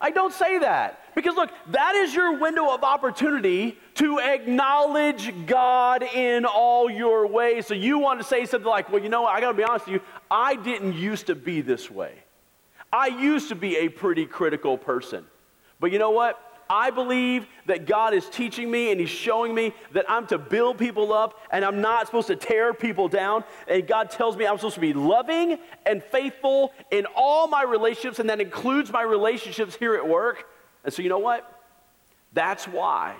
I 0.00 0.10
don't 0.10 0.32
say 0.32 0.58
that. 0.58 1.00
Because 1.14 1.34
look, 1.34 1.50
that 1.68 1.96
is 1.96 2.14
your 2.14 2.38
window 2.38 2.72
of 2.72 2.84
opportunity 2.84 3.76
to 3.94 4.20
acknowledge 4.20 5.32
God 5.46 6.02
in 6.02 6.44
all 6.44 6.88
your 6.88 7.26
ways. 7.26 7.66
So 7.66 7.74
you 7.74 7.98
want 7.98 8.20
to 8.20 8.24
say 8.24 8.46
something 8.46 8.68
like, 8.68 8.90
well, 8.92 9.02
you 9.02 9.08
know 9.08 9.22
what, 9.22 9.34
I 9.34 9.40
got 9.40 9.52
to 9.52 9.56
be 9.56 9.64
honest 9.64 9.86
with 9.86 9.94
you, 9.94 10.00
I 10.30 10.54
didn't 10.54 10.94
used 10.94 11.26
to 11.26 11.34
be 11.34 11.60
this 11.60 11.90
way. 11.90 12.12
I 12.92 13.08
used 13.08 13.48
to 13.48 13.54
be 13.54 13.76
a 13.78 13.88
pretty 13.88 14.26
critical 14.26 14.78
person. 14.78 15.26
But 15.80 15.92
you 15.92 15.98
know 15.98 16.10
what? 16.10 16.40
I 16.70 16.90
believe 16.90 17.46
that 17.66 17.86
God 17.86 18.12
is 18.14 18.28
teaching 18.28 18.70
me 18.70 18.90
and 18.90 19.00
He's 19.00 19.08
showing 19.08 19.54
me 19.54 19.72
that 19.92 20.04
I'm 20.08 20.26
to 20.28 20.38
build 20.38 20.78
people 20.78 21.12
up 21.12 21.40
and 21.50 21.64
I'm 21.64 21.80
not 21.80 22.06
supposed 22.06 22.26
to 22.28 22.36
tear 22.36 22.74
people 22.74 23.08
down. 23.08 23.44
And 23.66 23.86
God 23.86 24.10
tells 24.10 24.36
me 24.36 24.46
I'm 24.46 24.56
supposed 24.58 24.74
to 24.74 24.80
be 24.80 24.92
loving 24.92 25.58
and 25.86 26.02
faithful 26.02 26.72
in 26.90 27.06
all 27.16 27.48
my 27.48 27.62
relationships, 27.62 28.18
and 28.18 28.28
that 28.30 28.40
includes 28.40 28.92
my 28.92 29.02
relationships 29.02 29.74
here 29.74 29.94
at 29.94 30.06
work. 30.06 30.46
And 30.84 30.92
so, 30.92 31.02
you 31.02 31.08
know 31.08 31.18
what? 31.18 31.50
That's 32.32 32.66
why 32.66 33.16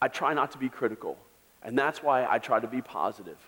I 0.00 0.08
try 0.08 0.34
not 0.34 0.52
to 0.52 0.58
be 0.58 0.68
critical. 0.68 1.18
And 1.62 1.78
that's 1.78 2.02
why 2.02 2.26
I 2.26 2.38
try 2.38 2.58
to 2.60 2.66
be 2.66 2.80
positive 2.80 3.38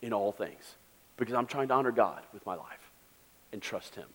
in 0.00 0.12
all 0.12 0.32
things, 0.32 0.76
because 1.16 1.34
I'm 1.34 1.46
trying 1.46 1.68
to 1.68 1.74
honor 1.74 1.92
God 1.92 2.22
with 2.32 2.44
my 2.46 2.54
life 2.54 2.90
and 3.52 3.60
trust 3.60 3.94
Him. 3.94 4.06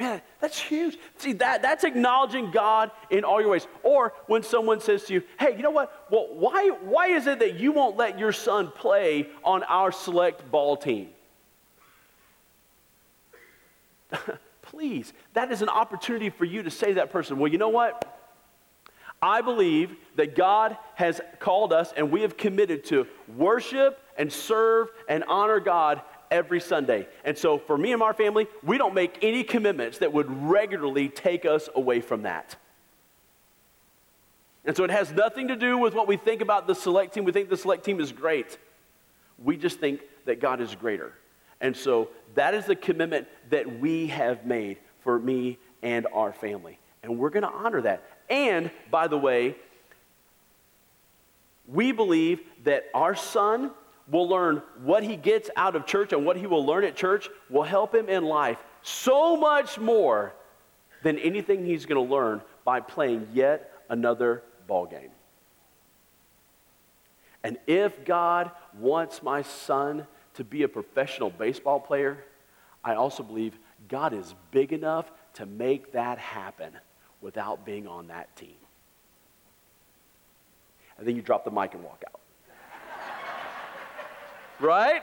Man, 0.00 0.22
that's 0.40 0.58
huge. 0.58 0.98
See, 1.18 1.34
that, 1.34 1.60
that's 1.60 1.84
acknowledging 1.84 2.50
God 2.50 2.90
in 3.10 3.22
all 3.22 3.38
your 3.38 3.50
ways. 3.50 3.66
Or 3.82 4.14
when 4.28 4.42
someone 4.42 4.80
says 4.80 5.04
to 5.04 5.12
you, 5.12 5.22
hey, 5.38 5.54
you 5.54 5.62
know 5.62 5.70
what? 5.70 6.06
Well, 6.10 6.28
why, 6.32 6.70
why 6.70 7.08
is 7.08 7.26
it 7.26 7.40
that 7.40 7.60
you 7.60 7.70
won't 7.70 7.98
let 7.98 8.18
your 8.18 8.32
son 8.32 8.72
play 8.74 9.28
on 9.44 9.62
our 9.64 9.92
select 9.92 10.50
ball 10.50 10.78
team? 10.78 11.10
Please, 14.62 15.12
that 15.34 15.52
is 15.52 15.60
an 15.60 15.68
opportunity 15.68 16.30
for 16.30 16.46
you 16.46 16.62
to 16.62 16.70
say 16.70 16.88
to 16.88 16.94
that 16.94 17.12
person, 17.12 17.38
well, 17.38 17.52
you 17.52 17.58
know 17.58 17.68
what? 17.68 18.18
I 19.20 19.42
believe 19.42 19.94
that 20.16 20.34
God 20.34 20.78
has 20.94 21.20
called 21.40 21.74
us 21.74 21.92
and 21.94 22.10
we 22.10 22.22
have 22.22 22.38
committed 22.38 22.84
to 22.84 23.06
worship 23.36 24.00
and 24.16 24.32
serve 24.32 24.88
and 25.10 25.24
honor 25.24 25.60
God 25.60 26.00
every 26.30 26.60
Sunday. 26.60 27.08
And 27.24 27.36
so 27.36 27.58
for 27.58 27.76
me 27.76 27.92
and 27.92 28.00
my 28.00 28.12
family, 28.12 28.46
we 28.62 28.78
don't 28.78 28.94
make 28.94 29.18
any 29.22 29.42
commitments 29.42 29.98
that 29.98 30.12
would 30.12 30.30
regularly 30.48 31.08
take 31.08 31.44
us 31.44 31.68
away 31.74 32.00
from 32.00 32.22
that. 32.22 32.56
And 34.64 34.76
so 34.76 34.84
it 34.84 34.90
has 34.90 35.10
nothing 35.12 35.48
to 35.48 35.56
do 35.56 35.78
with 35.78 35.94
what 35.94 36.06
we 36.06 36.16
think 36.16 36.42
about 36.42 36.66
the 36.66 36.74
select 36.74 37.14
team. 37.14 37.24
We 37.24 37.32
think 37.32 37.48
the 37.48 37.56
select 37.56 37.84
team 37.84 37.98
is 37.98 38.12
great. 38.12 38.58
We 39.42 39.56
just 39.56 39.80
think 39.80 40.00
that 40.26 40.40
God 40.40 40.60
is 40.60 40.74
greater. 40.74 41.14
And 41.60 41.76
so 41.76 42.08
that 42.34 42.54
is 42.54 42.66
the 42.66 42.76
commitment 42.76 43.26
that 43.50 43.80
we 43.80 44.08
have 44.08 44.46
made 44.46 44.78
for 45.02 45.18
me 45.18 45.58
and 45.82 46.06
our 46.12 46.32
family. 46.32 46.78
And 47.02 47.18
we're 47.18 47.30
going 47.30 47.42
to 47.42 47.50
honor 47.50 47.80
that. 47.82 48.04
And 48.28 48.70
by 48.90 49.08
the 49.08 49.18
way, 49.18 49.56
we 51.66 51.92
believe 51.92 52.40
that 52.64 52.86
our 52.94 53.14
son 53.14 53.70
will 54.10 54.28
learn 54.28 54.62
what 54.82 55.02
he 55.02 55.16
gets 55.16 55.50
out 55.56 55.76
of 55.76 55.86
church 55.86 56.12
and 56.12 56.24
what 56.24 56.36
he 56.36 56.46
will 56.46 56.64
learn 56.64 56.84
at 56.84 56.96
church 56.96 57.28
will 57.48 57.62
help 57.62 57.94
him 57.94 58.08
in 58.08 58.24
life 58.24 58.58
so 58.82 59.36
much 59.36 59.78
more 59.78 60.34
than 61.02 61.18
anything 61.18 61.64
he's 61.64 61.86
going 61.86 62.06
to 62.06 62.14
learn 62.14 62.42
by 62.64 62.80
playing 62.80 63.28
yet 63.32 63.72
another 63.88 64.42
ball 64.66 64.86
game. 64.86 65.10
And 67.42 67.56
if 67.66 68.04
God 68.04 68.50
wants 68.78 69.22
my 69.22 69.42
son 69.42 70.06
to 70.34 70.44
be 70.44 70.62
a 70.62 70.68
professional 70.68 71.30
baseball 71.30 71.80
player, 71.80 72.24
I 72.84 72.94
also 72.94 73.22
believe 73.22 73.58
God 73.88 74.12
is 74.12 74.34
big 74.50 74.72
enough 74.72 75.10
to 75.34 75.46
make 75.46 75.92
that 75.92 76.18
happen 76.18 76.72
without 77.20 77.64
being 77.64 77.86
on 77.86 78.08
that 78.08 78.34
team. 78.36 78.56
And 80.98 81.06
then 81.06 81.16
you 81.16 81.22
drop 81.22 81.44
the 81.44 81.50
mic 81.50 81.72
and 81.74 81.82
walk 81.82 82.04
out. 82.06 82.20
Right? 84.60 85.02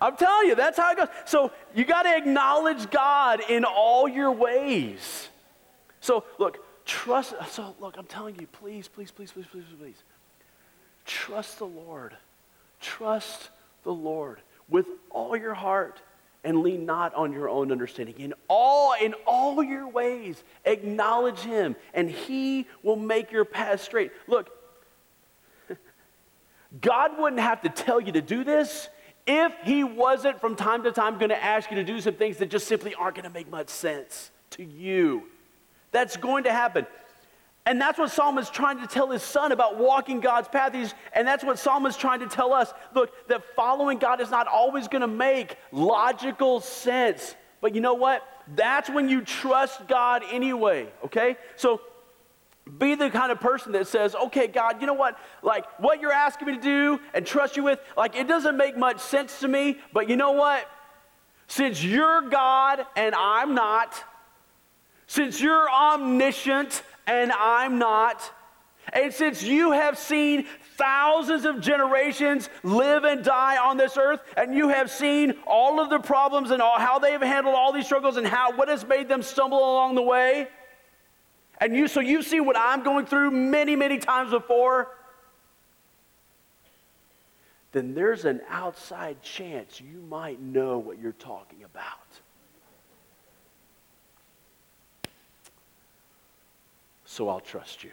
I'm 0.00 0.16
telling 0.16 0.48
you, 0.48 0.54
that's 0.54 0.78
how 0.78 0.92
it 0.92 0.96
goes. 0.96 1.08
So 1.24 1.50
you 1.74 1.84
got 1.84 2.02
to 2.02 2.16
acknowledge 2.16 2.90
God 2.90 3.40
in 3.48 3.64
all 3.64 4.06
your 4.08 4.30
ways. 4.30 5.28
So 6.00 6.24
look, 6.38 6.64
trust. 6.84 7.34
So 7.50 7.74
look, 7.80 7.96
I'm 7.98 8.06
telling 8.06 8.36
you, 8.40 8.46
please, 8.46 8.86
please, 8.86 9.10
please, 9.10 9.32
please, 9.32 9.46
please, 9.50 9.64
please. 9.78 10.02
Trust 11.04 11.58
the 11.58 11.66
Lord. 11.66 12.16
Trust 12.80 13.50
the 13.82 13.92
Lord 13.92 14.40
with 14.68 14.86
all 15.10 15.36
your 15.36 15.54
heart 15.54 16.00
and 16.44 16.62
lean 16.62 16.86
not 16.86 17.14
on 17.14 17.32
your 17.32 17.48
own 17.48 17.72
understanding. 17.72 18.14
In 18.18 18.34
all, 18.48 18.94
in 19.00 19.14
all 19.26 19.62
your 19.62 19.88
ways, 19.88 20.42
acknowledge 20.64 21.40
him, 21.40 21.74
and 21.94 22.08
he 22.08 22.66
will 22.82 22.96
make 22.96 23.32
your 23.32 23.44
path 23.44 23.82
straight. 23.82 24.12
Look, 24.28 24.50
God 26.80 27.18
wouldn't 27.18 27.40
have 27.40 27.62
to 27.62 27.68
tell 27.68 28.00
you 28.00 28.12
to 28.12 28.20
do 28.20 28.44
this 28.44 28.88
if 29.26 29.52
he 29.64 29.84
wasn't 29.84 30.40
from 30.40 30.56
time 30.56 30.82
to 30.84 30.92
time 30.92 31.18
going 31.18 31.30
to 31.30 31.42
ask 31.42 31.70
you 31.70 31.76
to 31.76 31.84
do 31.84 32.00
some 32.00 32.14
things 32.14 32.38
that 32.38 32.50
just 32.50 32.66
simply 32.66 32.94
aren't 32.94 33.14
going 33.16 33.24
to 33.24 33.30
make 33.30 33.50
much 33.50 33.68
sense 33.68 34.30
to 34.50 34.64
you. 34.64 35.24
That's 35.92 36.16
going 36.16 36.44
to 36.44 36.52
happen. 36.52 36.86
And 37.66 37.78
that's 37.78 37.98
what 37.98 38.10
Solomon 38.10 38.42
is 38.42 38.48
trying 38.48 38.80
to 38.80 38.86
tell 38.86 39.10
his 39.10 39.22
son 39.22 39.52
about 39.52 39.76
walking 39.76 40.20
God's 40.20 40.48
path. 40.48 40.72
He's, 40.72 40.94
and 41.12 41.28
that's 41.28 41.44
what 41.44 41.58
Solomon 41.58 41.90
is 41.90 41.98
trying 41.98 42.20
to 42.20 42.26
tell 42.26 42.54
us. 42.54 42.72
Look, 42.94 43.28
that 43.28 43.42
following 43.54 43.98
God 43.98 44.22
is 44.22 44.30
not 44.30 44.46
always 44.46 44.88
going 44.88 45.02
to 45.02 45.06
make 45.08 45.56
logical 45.70 46.60
sense. 46.60 47.34
But 47.60 47.74
you 47.74 47.82
know 47.82 47.94
what? 47.94 48.26
That's 48.56 48.88
when 48.88 49.10
you 49.10 49.20
trust 49.20 49.86
God 49.86 50.22
anyway, 50.30 50.88
okay? 51.04 51.36
So 51.56 51.82
be 52.78 52.94
the 52.94 53.10
kind 53.10 53.32
of 53.32 53.40
person 53.40 53.72
that 53.72 53.86
says, 53.86 54.14
okay, 54.14 54.46
God, 54.46 54.80
you 54.80 54.86
know 54.86 54.94
what? 54.94 55.18
Like, 55.42 55.64
what 55.78 56.00
you're 56.00 56.12
asking 56.12 56.48
me 56.48 56.54
to 56.56 56.60
do 56.60 57.00
and 57.14 57.26
trust 57.26 57.56
you 57.56 57.62
with, 57.62 57.80
like, 57.96 58.16
it 58.16 58.28
doesn't 58.28 58.56
make 58.56 58.76
much 58.76 59.00
sense 59.00 59.40
to 59.40 59.48
me, 59.48 59.78
but 59.92 60.08
you 60.08 60.16
know 60.16 60.32
what? 60.32 60.68
Since 61.46 61.82
you're 61.82 62.22
God 62.28 62.86
and 62.96 63.14
I'm 63.14 63.54
not, 63.54 64.02
since 65.06 65.40
you're 65.40 65.70
omniscient 65.70 66.82
and 67.06 67.32
I'm 67.32 67.78
not. 67.78 68.32
And 68.92 69.12
since 69.12 69.42
you 69.42 69.72
have 69.72 69.98
seen 69.98 70.46
thousands 70.76 71.44
of 71.44 71.60
generations 71.60 72.48
live 72.62 73.04
and 73.04 73.22
die 73.22 73.58
on 73.58 73.76
this 73.76 73.96
earth, 73.98 74.20
and 74.36 74.54
you 74.54 74.68
have 74.68 74.90
seen 74.90 75.34
all 75.46 75.80
of 75.80 75.90
the 75.90 75.98
problems 75.98 76.50
and 76.50 76.62
all, 76.62 76.78
how 76.78 76.98
they 76.98 77.12
have 77.12 77.22
handled 77.22 77.54
all 77.54 77.72
these 77.72 77.84
struggles 77.84 78.16
and 78.16 78.26
how 78.26 78.52
what 78.52 78.68
has 78.68 78.86
made 78.86 79.08
them 79.08 79.22
stumble 79.22 79.58
along 79.58 79.94
the 79.94 80.02
way, 80.02 80.48
and 81.60 81.74
you 81.74 81.88
so 81.88 82.00
you've 82.00 82.26
seen 82.26 82.44
what 82.44 82.56
I'm 82.56 82.82
going 82.82 83.06
through 83.06 83.30
many, 83.30 83.76
many 83.76 83.98
times 83.98 84.30
before, 84.30 84.88
then 87.72 87.94
there's 87.94 88.24
an 88.24 88.40
outside 88.48 89.22
chance 89.22 89.80
you 89.80 90.00
might 90.08 90.40
know 90.40 90.78
what 90.78 90.98
you're 90.98 91.12
talking 91.12 91.64
about. 91.64 91.98
so 97.18 97.28
I'll 97.28 97.40
trust 97.40 97.82
you. 97.82 97.90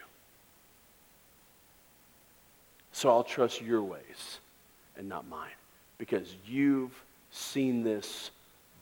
So 2.92 3.08
I'll 3.08 3.24
trust 3.24 3.60
your 3.60 3.82
ways 3.82 4.38
and 4.96 5.08
not 5.08 5.26
mine 5.26 5.56
because 5.98 6.36
you've 6.46 6.92
seen 7.32 7.82
this 7.82 8.30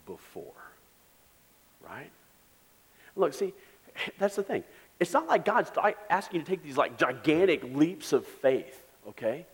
before. 0.05 0.53
Right? 1.83 2.11
Look, 3.17 3.33
see, 3.33 3.55
that's 4.19 4.37
the 4.37 4.43
thing. 4.43 4.65
It's 5.01 5.13
not 5.13 5.27
like 5.27 5.45
God's 5.45 5.71
asking 6.09 6.41
you 6.41 6.45
to 6.45 6.51
take 6.51 6.63
these 6.63 6.77
like 6.77 6.97
gigantic 6.99 7.65
leaps 7.75 8.13
of 8.13 8.27
faith, 8.27 8.85
okay? 9.09 9.47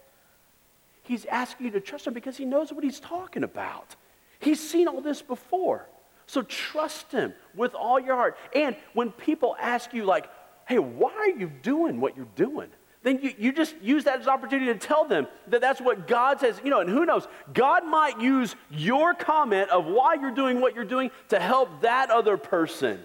He's 1.02 1.24
asking 1.24 1.66
you 1.66 1.72
to 1.72 1.80
trust 1.80 2.06
him 2.06 2.14
because 2.14 2.36
he 2.36 2.44
knows 2.44 2.72
what 2.72 2.84
he's 2.84 3.00
talking 3.00 3.42
about. 3.42 3.96
He's 4.38 4.60
seen 4.60 4.86
all 4.86 5.00
this 5.00 5.22
before. 5.22 5.86
So 6.26 6.42
trust 6.42 7.10
him 7.10 7.34
with 7.56 7.74
all 7.74 7.98
your 7.98 8.14
heart. 8.14 8.36
And 8.54 8.76
when 8.92 9.10
people 9.10 9.56
ask 9.58 9.92
you, 9.92 10.04
like, 10.04 10.28
hey, 10.68 10.78
why 10.78 11.12
are 11.12 11.28
you 11.28 11.50
doing 11.62 12.00
what 12.00 12.16
you're 12.16 12.28
doing? 12.36 12.68
Then 13.02 13.18
you, 13.22 13.34
you 13.38 13.52
just 13.52 13.74
use 13.82 14.04
that 14.04 14.20
as 14.20 14.26
an 14.26 14.32
opportunity 14.32 14.72
to 14.72 14.78
tell 14.78 15.06
them 15.06 15.26
that 15.48 15.60
that's 15.60 15.80
what 15.80 16.06
God 16.06 16.38
says. 16.38 16.60
You 16.62 16.70
know, 16.70 16.80
and 16.80 16.88
who 16.88 17.04
knows? 17.06 17.26
God 17.52 17.84
might 17.84 18.20
use 18.20 18.54
your 18.70 19.14
comment 19.14 19.70
of 19.70 19.86
why 19.86 20.14
you're 20.14 20.30
doing 20.30 20.60
what 20.60 20.74
you're 20.74 20.84
doing 20.84 21.10
to 21.30 21.40
help 21.40 21.80
that 21.80 22.10
other 22.10 22.36
person 22.36 23.00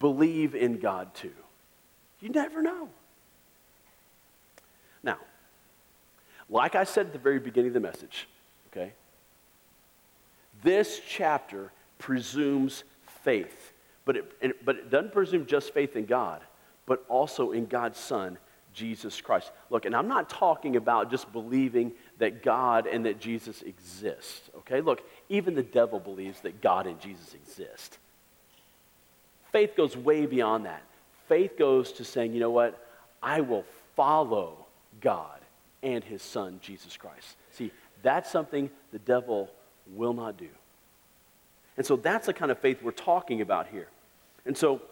believe 0.00 0.56
in 0.56 0.80
God 0.80 1.14
too. 1.14 1.32
You 2.20 2.30
never 2.30 2.60
know. 2.60 2.88
Now, 5.04 5.18
like 6.48 6.74
I 6.74 6.84
said 6.84 7.06
at 7.06 7.12
the 7.12 7.18
very 7.18 7.38
beginning 7.38 7.68
of 7.68 7.74
the 7.74 7.80
message, 7.80 8.28
okay, 8.72 8.92
this 10.62 11.00
chapter 11.08 11.70
presumes 11.98 12.82
faith. 13.22 13.72
But 14.04 14.16
it, 14.16 14.64
but 14.64 14.76
it 14.76 14.90
doesn't 14.90 15.12
presume 15.12 15.46
just 15.46 15.72
faith 15.72 15.94
in 15.94 16.06
God, 16.06 16.40
but 16.86 17.04
also 17.08 17.52
in 17.52 17.66
God's 17.66 17.98
Son, 17.98 18.38
Jesus 18.72 19.20
Christ. 19.20 19.52
Look, 19.68 19.84
and 19.84 19.94
I'm 19.94 20.08
not 20.08 20.28
talking 20.28 20.76
about 20.76 21.10
just 21.10 21.30
believing 21.32 21.92
that 22.18 22.42
God 22.42 22.86
and 22.86 23.06
that 23.06 23.20
Jesus 23.20 23.62
exist, 23.62 24.50
okay? 24.58 24.80
Look, 24.80 25.02
even 25.28 25.54
the 25.54 25.62
devil 25.62 26.00
believes 26.00 26.40
that 26.40 26.60
God 26.60 26.86
and 26.86 26.98
Jesus 27.00 27.34
exist. 27.34 27.98
Faith 29.52 29.76
goes 29.76 29.96
way 29.96 30.26
beyond 30.26 30.66
that. 30.66 30.82
Faith 31.28 31.56
goes 31.56 31.92
to 31.92 32.04
saying, 32.04 32.34
you 32.34 32.40
know 32.40 32.50
what? 32.50 32.86
I 33.22 33.40
will 33.40 33.64
follow 33.96 34.66
God 35.00 35.38
and 35.82 36.02
his 36.04 36.22
son, 36.22 36.60
Jesus 36.62 36.96
Christ. 36.96 37.36
See, 37.50 37.70
that's 38.02 38.30
something 38.30 38.70
the 38.92 38.98
devil 38.98 39.50
will 39.94 40.12
not 40.12 40.36
do. 40.36 40.48
And 41.76 41.86
so 41.86 41.96
that's 41.96 42.26
the 42.26 42.34
kind 42.34 42.50
of 42.50 42.58
faith 42.58 42.82
we're 42.82 42.90
talking 42.90 43.40
about 43.40 43.68
here. 43.68 43.88
And 44.44 44.56
so, 44.56 44.82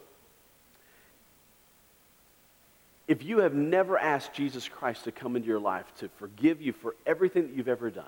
if 3.06 3.22
you 3.22 3.38
have 3.38 3.54
never 3.54 3.98
asked 3.98 4.34
Jesus 4.34 4.68
Christ 4.68 5.04
to 5.04 5.12
come 5.12 5.34
into 5.34 5.48
your 5.48 5.58
life 5.58 5.86
to 5.98 6.08
forgive 6.16 6.60
you 6.60 6.72
for 6.72 6.94
everything 7.06 7.42
that 7.48 7.54
you've 7.54 7.68
ever 7.68 7.90
done 7.90 8.04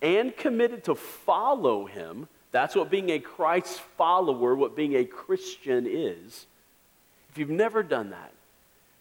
and 0.00 0.34
committed 0.36 0.84
to 0.84 0.94
follow 0.94 1.84
him, 1.84 2.28
that's 2.50 2.74
what 2.74 2.90
being 2.90 3.10
a 3.10 3.18
Christ 3.18 3.80
follower, 3.96 4.54
what 4.54 4.74
being 4.74 4.96
a 4.96 5.04
Christian 5.04 5.86
is. 5.86 6.46
If 7.30 7.38
you've 7.38 7.50
never 7.50 7.82
done 7.82 8.10
that, 8.10 8.32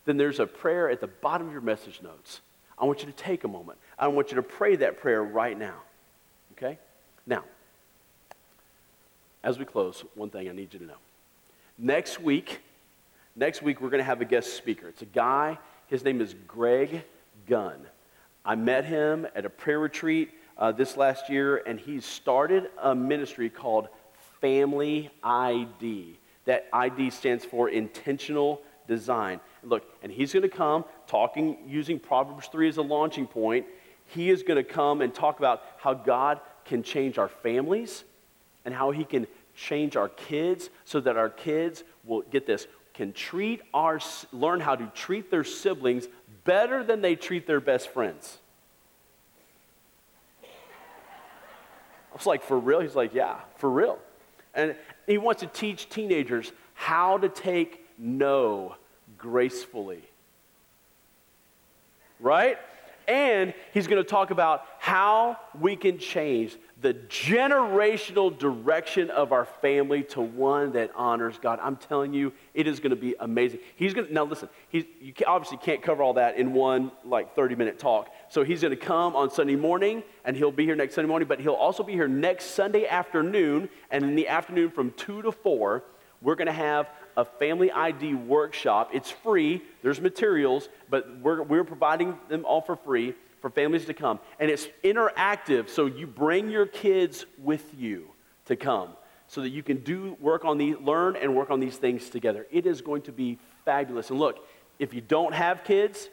then 0.06 0.18
there's 0.18 0.40
a 0.40 0.48
prayer 0.48 0.90
at 0.90 1.02
the 1.02 1.08
bottom 1.08 1.48
of 1.48 1.54
your 1.54 1.62
message 1.62 2.02
notes. 2.02 2.42
I 2.78 2.86
want 2.86 3.02
you 3.02 3.08
to 3.08 3.14
take 3.14 3.44
a 3.44 3.48
moment. 3.48 3.80
I 3.98 4.08
want 4.08 4.32
you 4.32 4.36
to 4.36 4.44
pray 4.44 4.76
that 4.78 5.00
prayer 5.00 5.24
right 5.24 5.58
now. 5.58 5.76
Okay? 6.54 6.78
Now, 7.26 7.44
as 9.44 9.58
we 9.58 9.66
close, 9.66 10.04
one 10.16 10.30
thing 10.30 10.50
I 10.50 10.52
need 10.52 10.74
you 10.74 10.80
to 10.80 10.86
know. 10.86 10.98
Next 11.78 12.20
week, 12.20 12.62
next 13.36 13.62
week 13.62 13.82
we're 13.82 13.90
going 13.90 14.00
to 14.00 14.06
have 14.06 14.22
a 14.22 14.26
guest 14.26 14.56
speaker. 14.56 14.88
It's 14.90 15.02
a 15.02 15.06
guy, 15.06 15.58
his 15.88 16.04
name 16.04 16.22
is 16.22 16.36
Greg 16.48 17.04
Gunn. 17.48 17.80
I 18.44 18.56
met 18.56 18.86
him 18.86 19.28
at 19.36 19.46
a 19.46 19.50
prayer 19.50 19.80
retreat 19.80 20.32
uh, 20.58 20.72
this 20.72 20.98
last 20.98 21.30
year, 21.30 21.58
and 21.66 21.80
he 21.80 22.00
started 22.00 22.70
a 22.82 22.96
ministry 22.96 23.50
called 23.50 23.88
Family 24.42 25.10
ID. 25.24 26.18
That 26.46 26.68
ID 26.72 27.10
stands 27.10 27.44
for 27.44 27.70
intentional 27.70 28.62
design. 28.88 29.40
Look, 29.64 29.84
and 30.02 30.12
he's 30.12 30.34
going 30.34 30.44
to 30.44 30.50
come 30.50 30.86
talking 31.08 31.58
using 31.68 32.00
Proverbs 32.00 32.48
3 32.48 32.70
as 32.70 32.78
a 32.78 32.82
launching 32.82 33.28
point. 33.28 33.66
He 34.06 34.30
is 34.30 34.44
going 34.44 34.58
to 34.58 34.64
come 34.64 35.02
and 35.02 35.14
talk 35.14 35.40
about 35.40 35.64
how 35.78 35.94
God 35.94 36.40
can 36.66 36.84
change 36.84 37.18
our 37.18 37.28
families 37.28 38.04
and 38.64 38.74
how 38.74 38.92
he 38.92 39.04
can 39.04 39.28
change 39.56 39.96
our 39.96 40.10
kids 40.10 40.70
so 40.86 41.00
that 41.02 41.18
our 41.18 41.30
kids 41.30 41.84
will 42.06 42.22
get 42.22 42.46
this 42.46 42.68
can 42.98 43.14
treat 43.14 43.62
our, 43.76 44.00
learn 44.32 44.60
how 44.60 44.76
to 44.76 44.92
treat 44.96 45.30
their 45.30 45.44
siblings 45.44 46.08
better 46.44 46.84
than 46.84 47.00
they 47.00 47.16
treat 47.16 47.46
their 47.46 47.60
best 47.60 47.90
friends. 47.90 48.40
Was 52.18 52.26
like, 52.26 52.44
for 52.44 52.60
real? 52.60 52.80
He's 52.80 52.96
like, 52.96 53.14
yeah, 53.14 53.40
for 53.58 53.70
real. 53.70 54.00
And 54.54 54.76
he 55.06 55.18
wants 55.18 55.42
to 55.42 55.48
teach 55.48 55.90
teenagers 55.90 56.52
how 56.74 57.18
to 57.18 57.30
take 57.30 57.86
no 57.98 58.76
gracefully. 59.18 60.04
Right? 62.20 62.58
And 63.08 63.54
he's 63.74 63.88
going 63.88 64.04
to 64.04 64.10
talk 64.10 64.32
about 64.32 64.66
how 64.80 65.38
we 65.58 65.78
can 65.78 65.98
change 65.98 66.58
the 66.82 66.94
generational 66.94 68.38
direction 68.38 69.10
of 69.10 69.32
our 69.32 69.46
family 69.46 70.04
to 70.04 70.22
one 70.22 70.74
that 70.74 70.92
honors 70.94 71.40
God. 71.42 71.60
I'm 71.62 71.78
telling 71.78 72.14
you, 72.14 72.34
it 72.54 72.68
is 72.68 72.80
going 72.80 72.92
to 72.92 72.98
be 72.98 73.16
amazing. 73.20 73.62
He's 73.78 73.94
going 73.94 74.08
to, 74.08 74.14
now 74.14 74.26
listen, 74.26 74.50
he's, 74.70 74.84
you 75.00 75.14
obviously 75.26 75.58
can't 75.58 75.82
cover 75.82 76.04
all 76.04 76.14
that 76.16 76.38
in 76.38 76.54
one 76.54 76.92
like 77.06 77.34
30 77.34 77.56
minute 77.56 77.80
talk. 77.80 78.10
So 78.30 78.44
he's 78.44 78.62
going 78.62 78.78
to 78.78 78.86
come 78.86 79.16
on 79.16 79.32
Sunday 79.32 79.56
morning 79.56 80.04
and 80.26 80.36
he'll 80.36 80.52
be 80.52 80.66
here 80.66 80.76
next 80.76 80.96
Sunday 80.96 81.08
morning, 81.08 81.30
but 81.30 81.40
he'll 81.40 81.54
also 81.54 81.84
be 81.84 81.94
here 81.94 82.10
next 82.10 82.48
Sunday 82.48 82.86
afternoon. 82.88 83.70
And 83.90 84.04
in 84.04 84.16
the 84.16 84.28
afternoon 84.28 84.70
from 84.70 84.92
2 84.92 85.22
to 85.22 85.32
4, 85.32 85.84
we're 86.22 86.36
going 86.36 86.48
to 86.48 86.52
have 86.52 86.90
a 87.18 87.26
family 87.26 87.72
ID 87.72 88.14
workshop. 88.14 88.92
It's 88.94 89.12
free, 89.12 89.62
there's 89.82 90.00
materials, 90.00 90.70
but 90.90 91.20
we're, 91.20 91.42
we're 91.42 91.64
providing 91.66 92.18
them 92.30 92.46
all 92.46 92.62
for 92.62 92.78
free 92.78 93.16
for 93.42 93.50
families 93.50 93.86
to 93.86 93.94
come. 93.94 94.20
And 94.40 94.50
it's 94.50 94.68
interactive, 94.84 95.70
so 95.70 95.88
you 95.88 96.08
bring 96.08 96.50
your 96.50 96.66
kids 96.66 97.26
with 97.38 97.74
you 97.78 98.08
to 98.46 98.56
come 98.56 98.92
so 99.28 99.42
that 99.42 99.50
you 99.50 99.64
can 99.64 99.78
do 99.78 100.16
work 100.20 100.46
on 100.46 100.58
these, 100.58 100.78
learn 100.78 101.16
and 101.18 101.36
work 101.36 101.50
on 101.50 101.60
these 101.60 101.76
things 101.76 102.10
together. 102.10 102.48
It 102.52 102.66
is 102.66 102.82
going 102.82 103.02
to 103.04 103.12
be 103.12 103.40
fabulous. 103.66 104.10
And 104.10 104.20
look, 104.20 104.48
if 104.80 104.94
you 104.94 105.02
don't 105.02 105.34
have 105.34 105.64
kids 105.64 106.10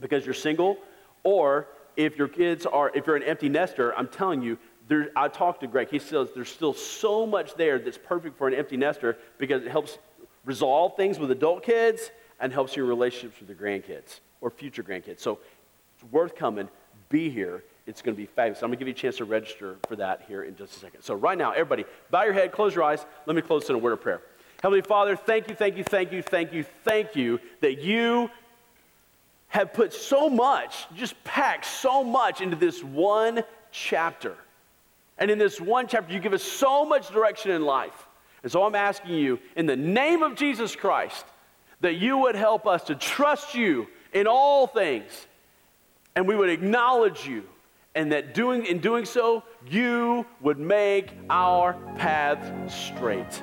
because 0.00 0.24
you're 0.24 0.34
single, 0.34 0.78
or 1.22 1.68
if 1.96 2.16
your 2.16 2.28
kids 2.28 2.66
are, 2.66 2.90
if 2.94 3.06
you're 3.06 3.16
an 3.16 3.22
empty 3.22 3.48
nester, 3.48 3.96
I'm 3.96 4.08
telling 4.08 4.42
you, 4.42 4.58
there, 4.88 5.10
I 5.16 5.28
talked 5.28 5.60
to 5.60 5.66
Greg. 5.66 5.88
He 5.90 5.98
says 5.98 6.28
there's 6.34 6.48
still 6.48 6.74
so 6.74 7.26
much 7.26 7.54
there 7.54 7.78
that's 7.78 7.98
perfect 7.98 8.36
for 8.36 8.48
an 8.48 8.54
empty 8.54 8.76
nester 8.76 9.16
because 9.38 9.62
it 9.62 9.70
helps 9.70 9.98
resolve 10.44 10.96
things 10.96 11.18
with 11.18 11.30
adult 11.30 11.62
kids 11.62 12.10
and 12.40 12.52
helps 12.52 12.76
your 12.76 12.86
relationships 12.86 13.40
with 13.40 13.48
your 13.48 13.58
grandkids 13.58 14.20
or 14.40 14.50
future 14.50 14.82
grandkids. 14.82 15.20
So 15.20 15.38
it's 15.96 16.12
worth 16.12 16.36
coming. 16.36 16.68
Be 17.08 17.30
here. 17.30 17.62
It's 17.86 18.00
going 18.00 18.14
to 18.14 18.20
be 18.20 18.26
fabulous. 18.26 18.62
I'm 18.62 18.68
going 18.68 18.78
to 18.78 18.84
give 18.84 18.88
you 18.88 18.94
a 18.94 18.96
chance 18.96 19.18
to 19.18 19.24
register 19.24 19.76
for 19.88 19.96
that 19.96 20.22
here 20.26 20.42
in 20.44 20.56
just 20.56 20.76
a 20.76 20.78
second. 20.78 21.02
So, 21.02 21.14
right 21.14 21.36
now, 21.36 21.52
everybody, 21.52 21.84
bow 22.10 22.24
your 22.24 22.32
head, 22.32 22.50
close 22.50 22.74
your 22.74 22.82
eyes. 22.82 23.04
Let 23.26 23.36
me 23.36 23.42
close 23.42 23.68
in 23.68 23.74
a 23.74 23.78
word 23.78 23.92
of 23.92 24.00
prayer. 24.00 24.22
Heavenly 24.62 24.80
Father, 24.80 25.16
thank 25.16 25.50
you, 25.50 25.54
thank 25.54 25.76
you, 25.76 25.84
thank 25.84 26.10
you, 26.10 26.22
thank 26.22 26.54
you, 26.54 26.64
thank 26.84 27.14
you 27.14 27.40
that 27.60 27.82
you 27.82 28.30
have 29.48 29.74
put 29.74 29.92
so 29.92 30.30
much, 30.30 30.86
just 30.96 31.22
packed 31.22 31.66
so 31.66 32.02
much 32.02 32.40
into 32.40 32.56
this 32.56 32.82
one 32.82 33.44
chapter. 33.70 34.34
And 35.18 35.30
in 35.30 35.38
this 35.38 35.60
one 35.60 35.86
chapter, 35.86 36.12
you 36.12 36.18
give 36.18 36.32
us 36.32 36.42
so 36.42 36.84
much 36.86 37.10
direction 37.10 37.50
in 37.50 37.62
life. 37.62 38.03
And 38.44 38.52
so 38.52 38.62
I'm 38.62 38.74
asking 38.74 39.14
you, 39.14 39.40
in 39.56 39.64
the 39.64 39.74
name 39.74 40.22
of 40.22 40.36
Jesus 40.36 40.76
Christ, 40.76 41.24
that 41.80 41.94
you 41.94 42.18
would 42.18 42.36
help 42.36 42.66
us 42.66 42.84
to 42.84 42.94
trust 42.94 43.54
you 43.54 43.88
in 44.12 44.26
all 44.26 44.66
things. 44.66 45.26
And 46.14 46.28
we 46.28 46.36
would 46.36 46.50
acknowledge 46.50 47.26
you 47.26 47.44
and 47.94 48.12
that 48.12 48.34
doing 48.34 48.66
in 48.66 48.80
doing 48.80 49.06
so 49.06 49.42
you 49.66 50.26
would 50.42 50.58
make 50.58 51.10
our 51.30 51.72
paths 51.96 52.74
straight. 52.74 53.42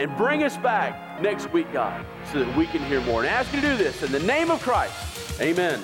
And 0.00 0.16
bring 0.16 0.42
us 0.42 0.56
back 0.56 1.22
next 1.22 1.52
week 1.52 1.70
god 1.72 2.04
so 2.32 2.42
that 2.42 2.56
we 2.56 2.66
can 2.66 2.84
hear 2.86 3.00
more. 3.02 3.20
And 3.20 3.28
ask 3.28 3.52
you 3.52 3.60
to 3.60 3.66
do 3.66 3.76
this 3.76 4.02
in 4.02 4.10
the 4.10 4.20
name 4.20 4.50
of 4.50 4.60
christ. 4.62 5.40
Amen. 5.40 5.78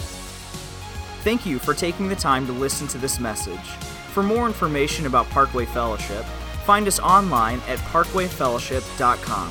Thank 1.22 1.46
you 1.46 1.58
for 1.58 1.72
taking 1.72 2.08
the 2.08 2.16
time 2.16 2.46
to 2.46 2.52
listen 2.52 2.88
to 2.88 2.98
this 2.98 3.20
message. 3.20 3.68
For 4.12 4.22
more 4.22 4.46
information 4.46 5.06
about 5.06 5.28
parkway 5.30 5.66
fellowship 5.66 6.24
find 6.66 6.86
us 6.86 6.98
online 6.98 7.60
at 7.68 7.78
parkwayfellowship.com 7.78 9.50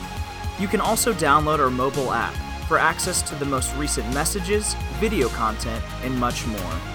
you 0.59 0.67
can 0.67 0.79
also 0.79 1.13
download 1.13 1.59
our 1.59 1.69
mobile 1.69 2.11
app 2.11 2.33
for 2.67 2.77
access 2.77 3.21
to 3.23 3.35
the 3.35 3.45
most 3.45 3.75
recent 3.75 4.11
messages, 4.13 4.75
video 4.99 5.27
content, 5.29 5.83
and 6.01 6.17
much 6.17 6.45
more. 6.47 6.94